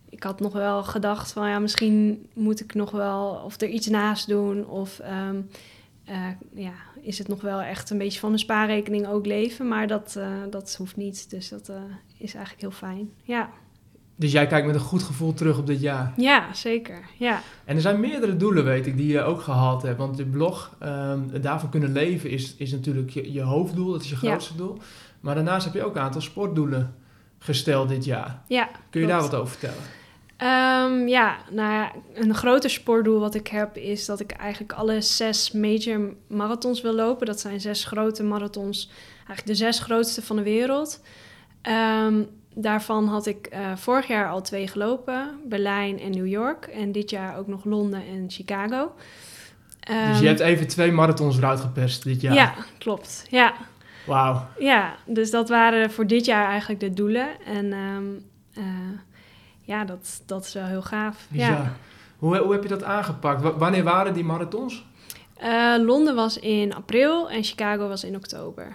[0.09, 3.87] Ik had nog wel gedacht van, ja, misschien moet ik nog wel of er iets
[3.87, 4.67] naast doen.
[4.67, 5.41] Of ehm,
[6.05, 9.69] eh, ja, is het nog wel echt een beetje van mijn spaarrekening ook leven.
[9.69, 10.19] Maar dat,
[10.51, 11.31] dat hoeft niet.
[11.31, 11.73] Dus dat
[12.19, 13.11] is eigenlijk heel fijn.
[13.23, 13.51] Ja.
[14.17, 16.13] Dus jij kijkt met een goed gevoel terug op dit jaar.
[16.17, 17.05] ja, zeker.
[17.19, 17.41] Ja.
[17.65, 19.99] En er zijn meerdere doelen, weet ik, die je ook gehaald hebt.
[19.99, 23.93] Want je blog, ehm, daarvan kunnen leven, is, is natuurlijk je, je hoofddoel.
[23.93, 24.29] Dat is je Ja.
[24.29, 24.79] grootste doel.
[25.21, 26.95] Maar daarnaast heb je ook een aantal sportdoelen
[27.39, 28.43] gesteld dit jaar.
[28.49, 29.09] ja Kun je klopt.
[29.09, 29.83] daar wat over vertellen?
[30.37, 35.01] Ehm, ja, nou ja, een groter sportdoel wat ik heb is dat ik eigenlijk alle
[35.01, 37.27] zes major marathons wil lopen.
[37.27, 41.01] Dat zijn zes grote marathons, eigenlijk de zes grootste van de wereld.
[41.63, 42.23] Ehm,
[42.55, 46.65] daarvan had ik eh, vorig jaar al twee gelopen, Berlijn en New York.
[46.67, 48.93] En dit jaar ook nog Londen en Chicago.
[49.81, 52.35] dus Ehm, je hebt even twee marathons eruit geperst dit jaar.
[52.35, 53.27] ja, klopt.
[53.31, 53.55] Ja,
[54.07, 54.47] Wauw.
[54.59, 57.29] ja, dus dat waren voor dit jaar eigenlijk de doelen.
[57.47, 58.05] En ehm,
[58.55, 58.65] eh,
[59.61, 61.27] ja, dat, dat is wel heel gaaf.
[61.31, 61.73] Ja.
[62.19, 63.43] Hoe, hoe heb je dat aangepakt?
[63.43, 64.85] Wa- wanneer waren die marathons?
[65.37, 68.67] Eh, Londen was in april en Chicago was in oktober.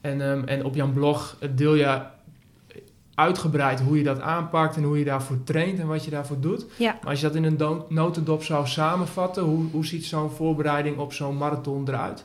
[0.00, 2.00] En, ehm, en op jouw blog deel je
[3.14, 6.66] uitgebreid hoe je dat aanpakt en hoe je daarvoor traint en wat je daarvoor doet.
[6.76, 6.98] Ja.
[7.00, 10.98] Maar als je dat in een do- notendop zou samenvatten, hoe, hoe ziet zo'n voorbereiding
[10.98, 12.24] op zo'n marathon eruit?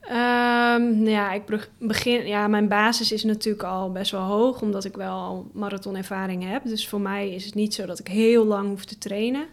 [0.00, 4.60] Ehm, nou ja, ik beg- begin, ja, mijn basis is natuurlijk al best wel hoog,
[4.60, 6.64] omdat ik wel al marathonervaring heb.
[6.64, 9.46] Dus voor mij is het niet zo dat ik heel lang hoef te trainen,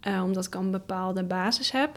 [0.00, 1.90] eh, omdat ik al een bepaalde basis heb.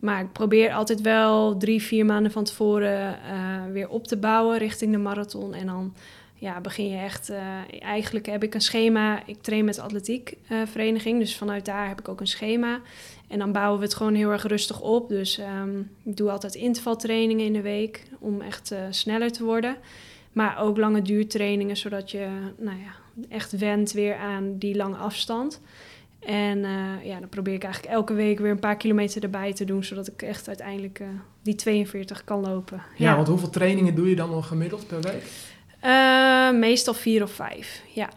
[0.00, 4.58] Maar ik probeer altijd wel drie, vier maanden van tevoren eh, weer op te bouwen
[4.58, 5.54] richting de marathon.
[5.54, 5.94] En dan
[6.38, 7.30] ja, begin je echt...
[7.30, 9.26] eh, eigenlijk heb ik een schema.
[9.26, 12.80] Ik train met de atletiekvereniging, dus vanuit daar heb ik ook een schema.
[13.28, 15.08] En dan bouwen we het gewoon heel erg rustig op.
[15.08, 19.76] Dus ehm, ik doe altijd intervaltrainingen in de week om echt eh, sneller te worden.
[20.32, 22.28] Maar ook lange duurtrainingen, zodat je
[22.58, 25.60] nou ja, echt went weer aan die lange afstand.
[26.26, 29.64] En eh, ja, dan probeer ik eigenlijk elke week weer een paar kilometer erbij te
[29.64, 31.06] doen, zodat ik echt uiteindelijk eh,
[31.42, 32.82] die 42 kan lopen.
[32.96, 35.22] Ja, want hoeveel trainingen doe je dan nog gemiddeld per week?
[35.86, 38.08] Eh, meestal vier of vijf, ja.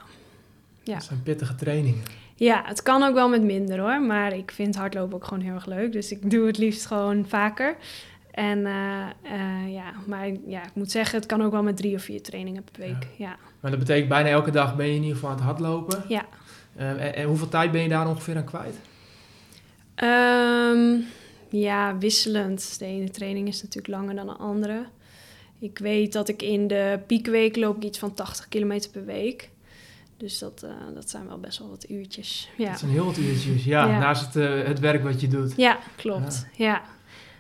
[0.84, 0.94] Ja.
[0.94, 2.02] Dat zijn pittige trainingen.
[2.36, 4.02] Ja, het kan ook wel met minder hoor.
[4.02, 5.92] Maar ik vind hardlopen ook gewoon heel erg leuk.
[5.92, 7.76] Dus ik doe het liefst gewoon vaker.
[8.32, 11.96] En eh, eh, ja, maar ja, ik moet zeggen, het kan ook wel met drie
[11.96, 13.08] of vier trainingen per week.
[13.18, 13.38] Ja.
[13.60, 16.04] Maar dat betekent bijna elke dag ben je in ieder geval aan het hardlopen.
[16.08, 16.26] Ja.
[16.76, 18.76] En, en hoeveel tijd ben je daar ongeveer aan kwijt?
[19.96, 21.02] Ehm,
[21.50, 22.80] ja, wisselend.
[22.80, 24.86] De ene training is natuurlijk langer dan de andere.
[25.60, 29.50] Ik weet dat ik in de piekweek loop ik iets van 80 kilometer per week.
[30.18, 32.50] Dus dat, eh, dat zijn wel best wel wat uurtjes.
[32.58, 33.64] Ja, Dat zijn heel wat uurtjes.
[33.66, 34.00] Ja, Ja.
[34.00, 35.54] naast het, eh, het werk wat je doet.
[35.58, 36.46] ja klopt.
[36.56, 36.82] Ja.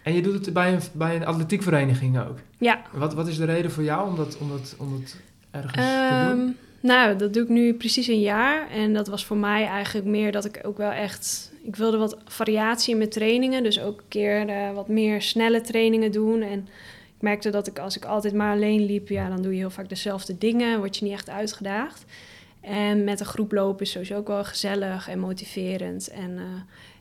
[0.03, 2.38] En je doet het bij een, bij een atletiekvereniging ook.
[2.57, 2.82] Ja.
[2.93, 5.15] Wat, wat is de reden voor jou om dat, om dat, om dat
[5.51, 6.39] ergens te doen?
[6.39, 6.49] Ehm,
[6.82, 8.70] nou, dat doe ik nu precies een jaar.
[8.72, 11.51] En dat was voor mij eigenlijk meer dat ik ook wel echt...
[11.63, 13.63] Ik wilde wat variatie in mijn trainingen.
[13.63, 16.41] Dus ook een keer eh, wat meer snelle trainingen doen.
[16.41, 16.67] En
[17.20, 19.07] ik merkte dat ik als ik altijd maar alleen liep...
[19.07, 20.78] Ja, dan doe je heel vaak dezelfde dingen.
[20.78, 22.05] Word je niet echt uitgedaagd.
[22.61, 26.07] En met een groep lopen is sowieso ook wel gezellig en motiverend.
[26.07, 26.43] En eh,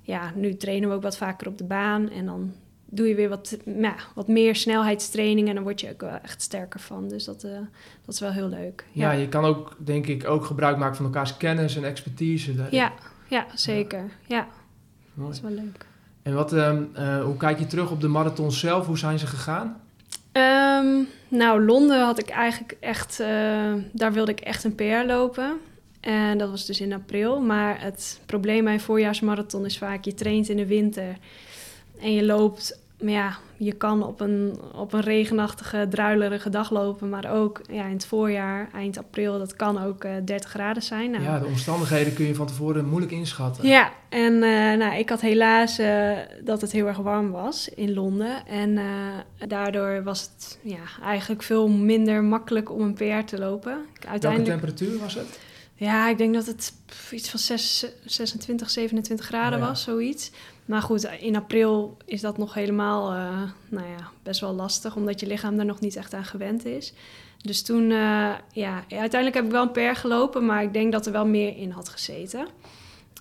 [0.02, 2.10] ja, nu trainen we ook wat vaker op de baan.
[2.10, 2.52] En dan
[2.84, 5.48] doe je weer wat, ja, wat meer snelheidstraining.
[5.48, 7.08] En dan word je ook wel echt sterker van.
[7.08, 7.50] Dus dat, eh,
[8.04, 8.84] dat is wel heel leuk.
[8.92, 12.54] Ja, je kan ook, denk ik, ook gebruik maken van elkaars kennis en expertise.
[12.54, 12.78] daarin.
[12.78, 12.92] Ja,
[13.28, 14.04] ja zeker.
[14.26, 14.48] Ja,
[15.14, 15.86] dat is wel leuk.
[16.22, 18.86] En wat, ehm, eh, hoe kijk je terug op de marathon zelf?
[18.86, 19.80] Hoe zijn ze gegaan?
[20.38, 23.20] Ehm, nou, Londen had ik eigenlijk echt...
[23.20, 25.60] eh, daar wilde ik echt een PR lopen.
[26.00, 27.40] En dat was dus in april.
[27.40, 30.04] Maar het probleem bij een voorjaarsmarathon is vaak...
[30.04, 31.16] je traint in de winter
[32.00, 32.80] en je loopt...
[33.02, 37.08] Maar ja, je kan op een, op een regenachtige, druilerige dag lopen.
[37.08, 41.10] Maar ook ja, in het voorjaar, eind april, dat kan ook eh 30 graden zijn.
[41.10, 43.66] Nou, Ja, de omstandigheden kun je van tevoren moeilijk inschatten.
[43.66, 46.10] Ja, en eh, nou, ik had helaas eh,
[46.44, 48.46] dat het heel erg warm was in Londen.
[48.46, 48.86] En eh,
[49.48, 53.72] daardoor was het ja, eigenlijk veel minder makkelijk om een PR te lopen.
[53.72, 55.38] Ik Welke uiteindelijk, temperatuur was het?
[55.74, 56.72] ja, ik denk dat het
[57.10, 59.70] iets van zes- 26, 27 graden Oh ja.
[59.70, 60.30] was, zoiets.
[60.68, 65.20] Maar goed, in april is dat nog helemaal eh, nou ja, best wel lastig, omdat
[65.20, 66.92] je lichaam daar nog niet echt aan gewend is.
[67.42, 71.06] Dus toen, eh, ja, uiteindelijk heb ik wel een per gelopen, maar ik denk dat
[71.06, 72.48] er wel meer in had gezeten.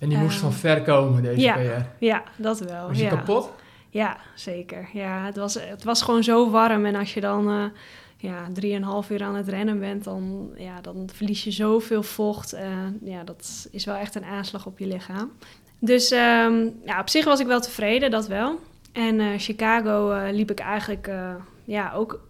[0.00, 1.54] En die moest van ver komen, deze ja.
[1.54, 2.04] PR.
[2.04, 2.86] Ja, dat wel.
[2.88, 3.10] Was je ja.
[3.10, 3.52] kapot?
[3.90, 4.88] Ja, zeker.
[4.92, 6.86] Ja, het was, het was gewoon zo warm.
[6.86, 7.64] En als je dan eh
[8.16, 12.56] ja, drieënhalf uur aan het rennen bent, dan, ja, dan verlies je zoveel vocht.
[13.02, 15.30] Ja, dat is wel echt een aanslag op je lichaam.
[15.78, 18.60] Dus ehm, ja, op zich was ik wel tevreden, dat wel.
[18.92, 22.20] En eh, Chicago eh, liep ik eigenlijk eh, ja, ook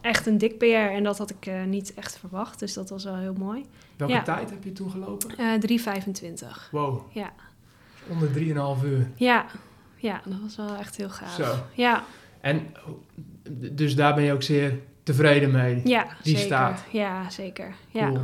[0.00, 0.64] echt een dik PR.
[0.94, 2.58] En dat had ik niet echt verwacht.
[2.58, 3.64] Dus dat was wel heel mooi.
[3.96, 4.22] Welke Ja.
[4.22, 5.36] tijd heb je toen gelopen?
[5.38, 6.68] Eh 3,25.
[6.70, 7.32] Wow, Ja.
[8.08, 9.06] onder 3,5 uur.
[9.14, 9.44] Ja,
[9.96, 11.34] ja, dat was wel echt heel gaaf.
[11.34, 11.54] Zo.
[11.72, 12.04] Ja,
[12.40, 12.66] En
[13.72, 15.80] dus daar ben je ook zeer tevreden mee.
[15.84, 16.38] ja Die zeker.
[16.40, 16.84] staat.
[16.90, 17.74] Ja, zeker.
[17.90, 18.06] Ja.
[18.08, 18.20] Cool.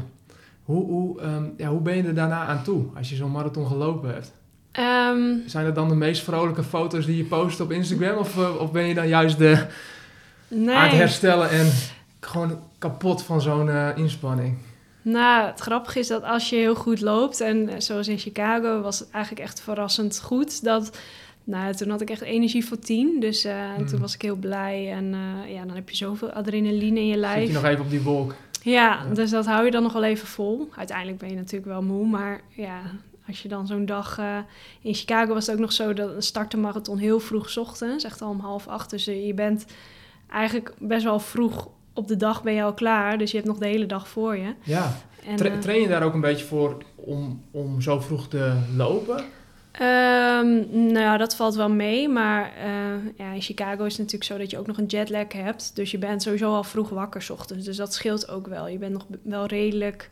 [0.64, 3.66] Hoe, hoe, ehm, ja, hoe ben je er daarna aan toe als je zo'n marathon
[3.66, 4.32] gelopen hebt?
[4.78, 8.16] Ehm, Zijn dat dan de meest vrolijke foto's die je post op Instagram?
[8.16, 9.66] Of, eh, of ben je dan juist de,
[10.48, 10.74] nee.
[10.76, 11.70] aan het herstellen en
[12.20, 14.56] gewoon kapot van zo'n eh, inspanning?
[15.02, 18.80] Nou, het grappige is dat als je heel goed loopt, en eh, zoals in Chicago
[18.80, 20.98] was het eigenlijk echt verrassend goed, dat,
[21.44, 24.92] nou, toen had ik echt energie voor tien, dus en toen was ik heel blij
[24.92, 25.14] en
[25.48, 27.46] ja, dan heb je zoveel adrenaline in je Zit lijf.
[27.46, 28.34] je nog even op die wolk?
[28.62, 28.72] Ja,
[29.08, 29.14] Ja.
[29.14, 30.68] dus dat hou je dan nog wel even vol.
[30.76, 32.80] Uiteindelijk ben je natuurlijk wel moe, maar ja,
[33.28, 34.18] als je dan zo'n dag...
[34.18, 34.36] eh,
[34.80, 38.04] in Chicago was het ook nog zo dat een start de marathon heel vroeg ochtends,
[38.04, 38.90] echt al om half acht.
[38.90, 39.64] Dus eh, je bent
[40.30, 43.58] eigenlijk best wel vroeg op de dag ben je al klaar, dus je hebt nog
[43.58, 44.54] de hele dag voor je.
[44.62, 44.96] Ja.
[45.26, 48.52] En, Tra- eh, train je daar ook een beetje voor om, om zo vroeg te
[48.76, 49.24] lopen?
[49.72, 52.08] Ehm, nou, dat valt wel mee.
[52.08, 52.52] Maar
[53.16, 55.76] ja, in Chicago is het natuurlijk zo dat je ook nog een jetlag hebt.
[55.76, 57.64] Dus je bent sowieso al vroeg wakker 's ochtends.
[57.64, 58.68] Dus dat scheelt ook wel.
[58.68, 60.10] Je bent nog wel redelijk...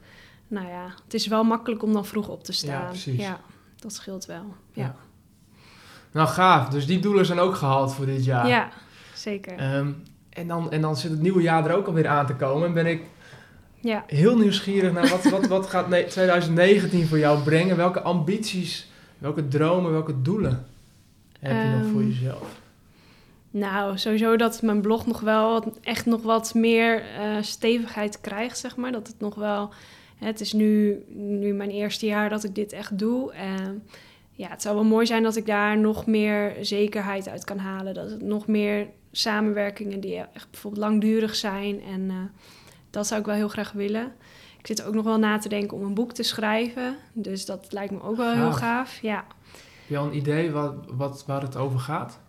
[0.49, 2.86] Nou ja, het is wel makkelijk om dan vroeg op te staan.
[2.88, 3.20] precies.
[3.20, 3.40] Ja,
[3.78, 4.55] dat scheelt wel.
[4.72, 4.94] Ja, Ja.
[6.12, 6.68] Nou, gaaf.
[6.68, 8.49] Dus die doelen zijn ook gehaald voor dit jaar.
[8.49, 8.68] ja.
[9.14, 9.57] zeker.
[9.59, 9.92] Ehm,
[10.30, 12.66] en, dan, en dan zit het nieuwe jaar er ook alweer aan te komen.
[12.68, 13.03] En ben ik
[13.80, 14.05] ja.
[14.07, 17.76] heel nieuwsgierig naar wat, wat, wat gaat ne- 2019 voor jou brengen?
[17.76, 20.66] Welke ambities, welke dromen, welke doelen
[21.40, 22.61] heb je nog voor Ehm, jezelf?
[23.51, 28.76] Nou, sowieso dat mijn blog nog wel echt nog wat meer eh, stevigheid krijgt, zeg
[28.76, 28.92] maar.
[28.92, 29.70] Dat het nog wel...
[30.19, 33.33] Het is nu, nu mijn eerste jaar dat ik dit echt doe.
[33.33, 33.83] En
[34.33, 37.95] ja, het zou wel mooi zijn dat ik daar nog meer zekerheid uit kan halen.
[37.95, 41.83] Dat het nog meer samenwerkingen die echt bijvoorbeeld langdurig zijn.
[41.83, 42.17] En eh,
[42.91, 44.12] dat zou ik wel heel graag willen.
[44.59, 46.97] Ik zit ook nog wel na te denken om een boek te schrijven.
[47.12, 48.59] Dus dat lijkt me ook wel heel Gaaf.
[48.59, 48.99] gaaf.
[49.03, 49.25] Ja.
[49.87, 52.21] Heb je al een idee wat, wat, waar het over gaat?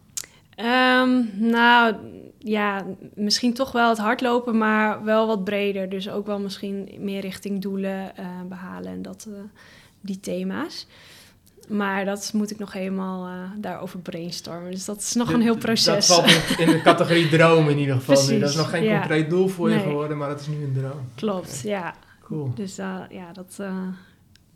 [0.56, 1.96] Ehm, nou,
[2.40, 5.90] ja, misschien toch wel het hardlopen, maar wel wat breder.
[5.90, 9.40] Dus ook wel misschien meer richting doelen eh, behalen en dat, eh,
[10.02, 10.88] die thema's.
[11.68, 14.72] Maar dat moet ik nog helemaal eh, daarover brainstormen.
[14.72, 16.08] Dus dat is nog een heel proces.
[16.08, 18.40] Dat valt in de categorie droom in ieder geval nu.
[18.40, 19.00] Dat is nog geen ja.
[19.00, 21.10] concreet doel voor je geworden, maar dat is nu een droom.
[21.16, 21.96] Klopt, ja.
[22.24, 22.52] Cool.
[22.56, 23.58] Dus ja, dat...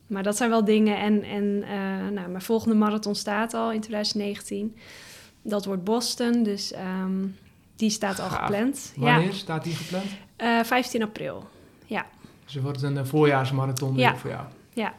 [0.07, 0.97] maar dat zijn wel dingen.
[0.97, 1.59] En, en
[2.13, 4.75] nou, mijn volgende marathon staat al in 2019.
[5.41, 7.23] Dat wordt Boston, dus ehm,
[7.81, 8.39] die staat al Gaaf.
[8.39, 8.93] gepland.
[8.95, 10.05] Ja, Wanneer staat die gepland?
[10.35, 11.47] Eh, 15 april.
[12.45, 14.15] Dus het wordt een eh, voorjaarsmarathon Ja.
[14.15, 14.43] voor jou.
[14.73, 14.93] Ja.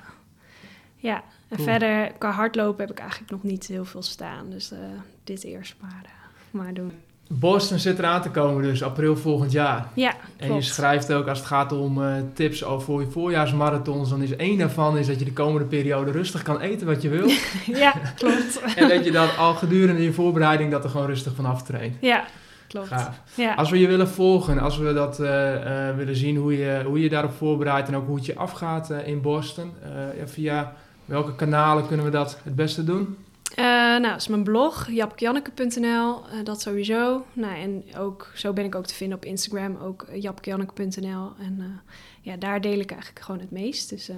[0.97, 1.15] Ja.
[1.49, 1.69] En Cool.
[1.69, 4.51] verder, qua hardlopen heb ik eigenlijk nog niet heel veel staan.
[4.51, 4.79] Dus eh,
[5.25, 6.11] dit eerst maar, eh,
[6.51, 6.93] maar doen.
[7.29, 9.87] Boston zit eraan te komen dus, april volgend jaar.
[9.95, 14.09] Ja, En je schrijft ook als het gaat om eh, tips over voor je voorjaarsmarathons,
[14.11, 17.09] dan is één daarvan is dat je de komende periode rustig kan eten wat je
[17.09, 17.29] wil.
[17.85, 18.61] Ja, klopt.
[18.77, 21.97] en dat je dan al gedurende je voorbereiding dat er gewoon rustig van aftraint.
[22.01, 22.25] Ja,
[22.73, 22.89] klopt.
[22.89, 23.21] Gaaf.
[23.35, 23.55] Ja.
[23.55, 27.01] Als we je willen volgen, als we dat eh, eh, willen zien hoe je, hoe
[27.01, 29.73] je daarop voorbereidt en ook hoe het je afgaat eh, in Boston,
[30.19, 33.17] ja, via welke kanalen kunnen we dat het beste doen?
[33.57, 37.25] Nou, dat is mijn blog, japkejanneke.nl, dat sowieso.
[37.33, 41.33] Nou, en ook, zo ben ik ook te vinden op Instagram, ook japkejanneke.nl.
[41.41, 41.81] En
[42.21, 43.91] ja, daar deel ik eigenlijk gewoon het meest.
[43.91, 44.11] Dus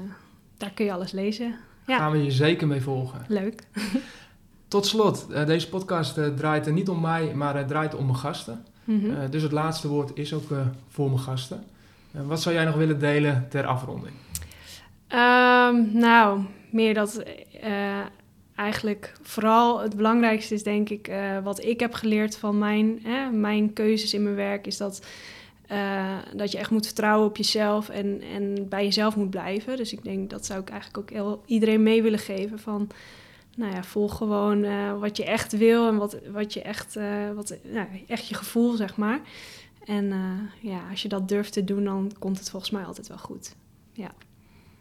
[0.57, 1.55] daar kun je alles lezen.
[1.86, 1.98] Ja.
[1.98, 3.24] Gaan we je zeker mee volgen.
[3.28, 3.62] Leuk.
[4.75, 8.05] Tot slot, eh, deze podcast eh, draait er niet om mij, maar het draait om
[8.05, 8.64] mijn gasten.
[8.85, 9.11] Mhm.
[9.11, 10.59] Eh, dus het laatste woord is ook eh,
[10.89, 11.64] voor mijn gasten.
[12.12, 14.14] Eh, wat zou jij nog willen delen ter afronding?
[15.09, 17.22] Ehm, nou, meer dat
[17.61, 18.01] eh,
[18.55, 23.31] eigenlijk vooral het belangrijkste is, denk ik, eh, wat ik heb geleerd van mijn, hè,
[23.31, 25.07] mijn keuzes in mijn werk, is dat,
[25.66, 29.77] eh, dat je echt moet vertrouwen op jezelf en, en bij jezelf moet blijven.
[29.77, 32.89] Dus ik denk dat zou ik eigenlijk ook heel, iedereen mee willen geven van.
[33.57, 37.30] Nou ja, volg gewoon eh, wat je echt wil en wat, wat je echt, eh,
[37.30, 39.20] wat, nou, echt je gevoel, zeg maar.
[39.84, 43.09] En eh, ja, als je dat durft te doen, dan komt het volgens mij altijd
[43.09, 43.57] wel goed.
[43.92, 44.14] Ja.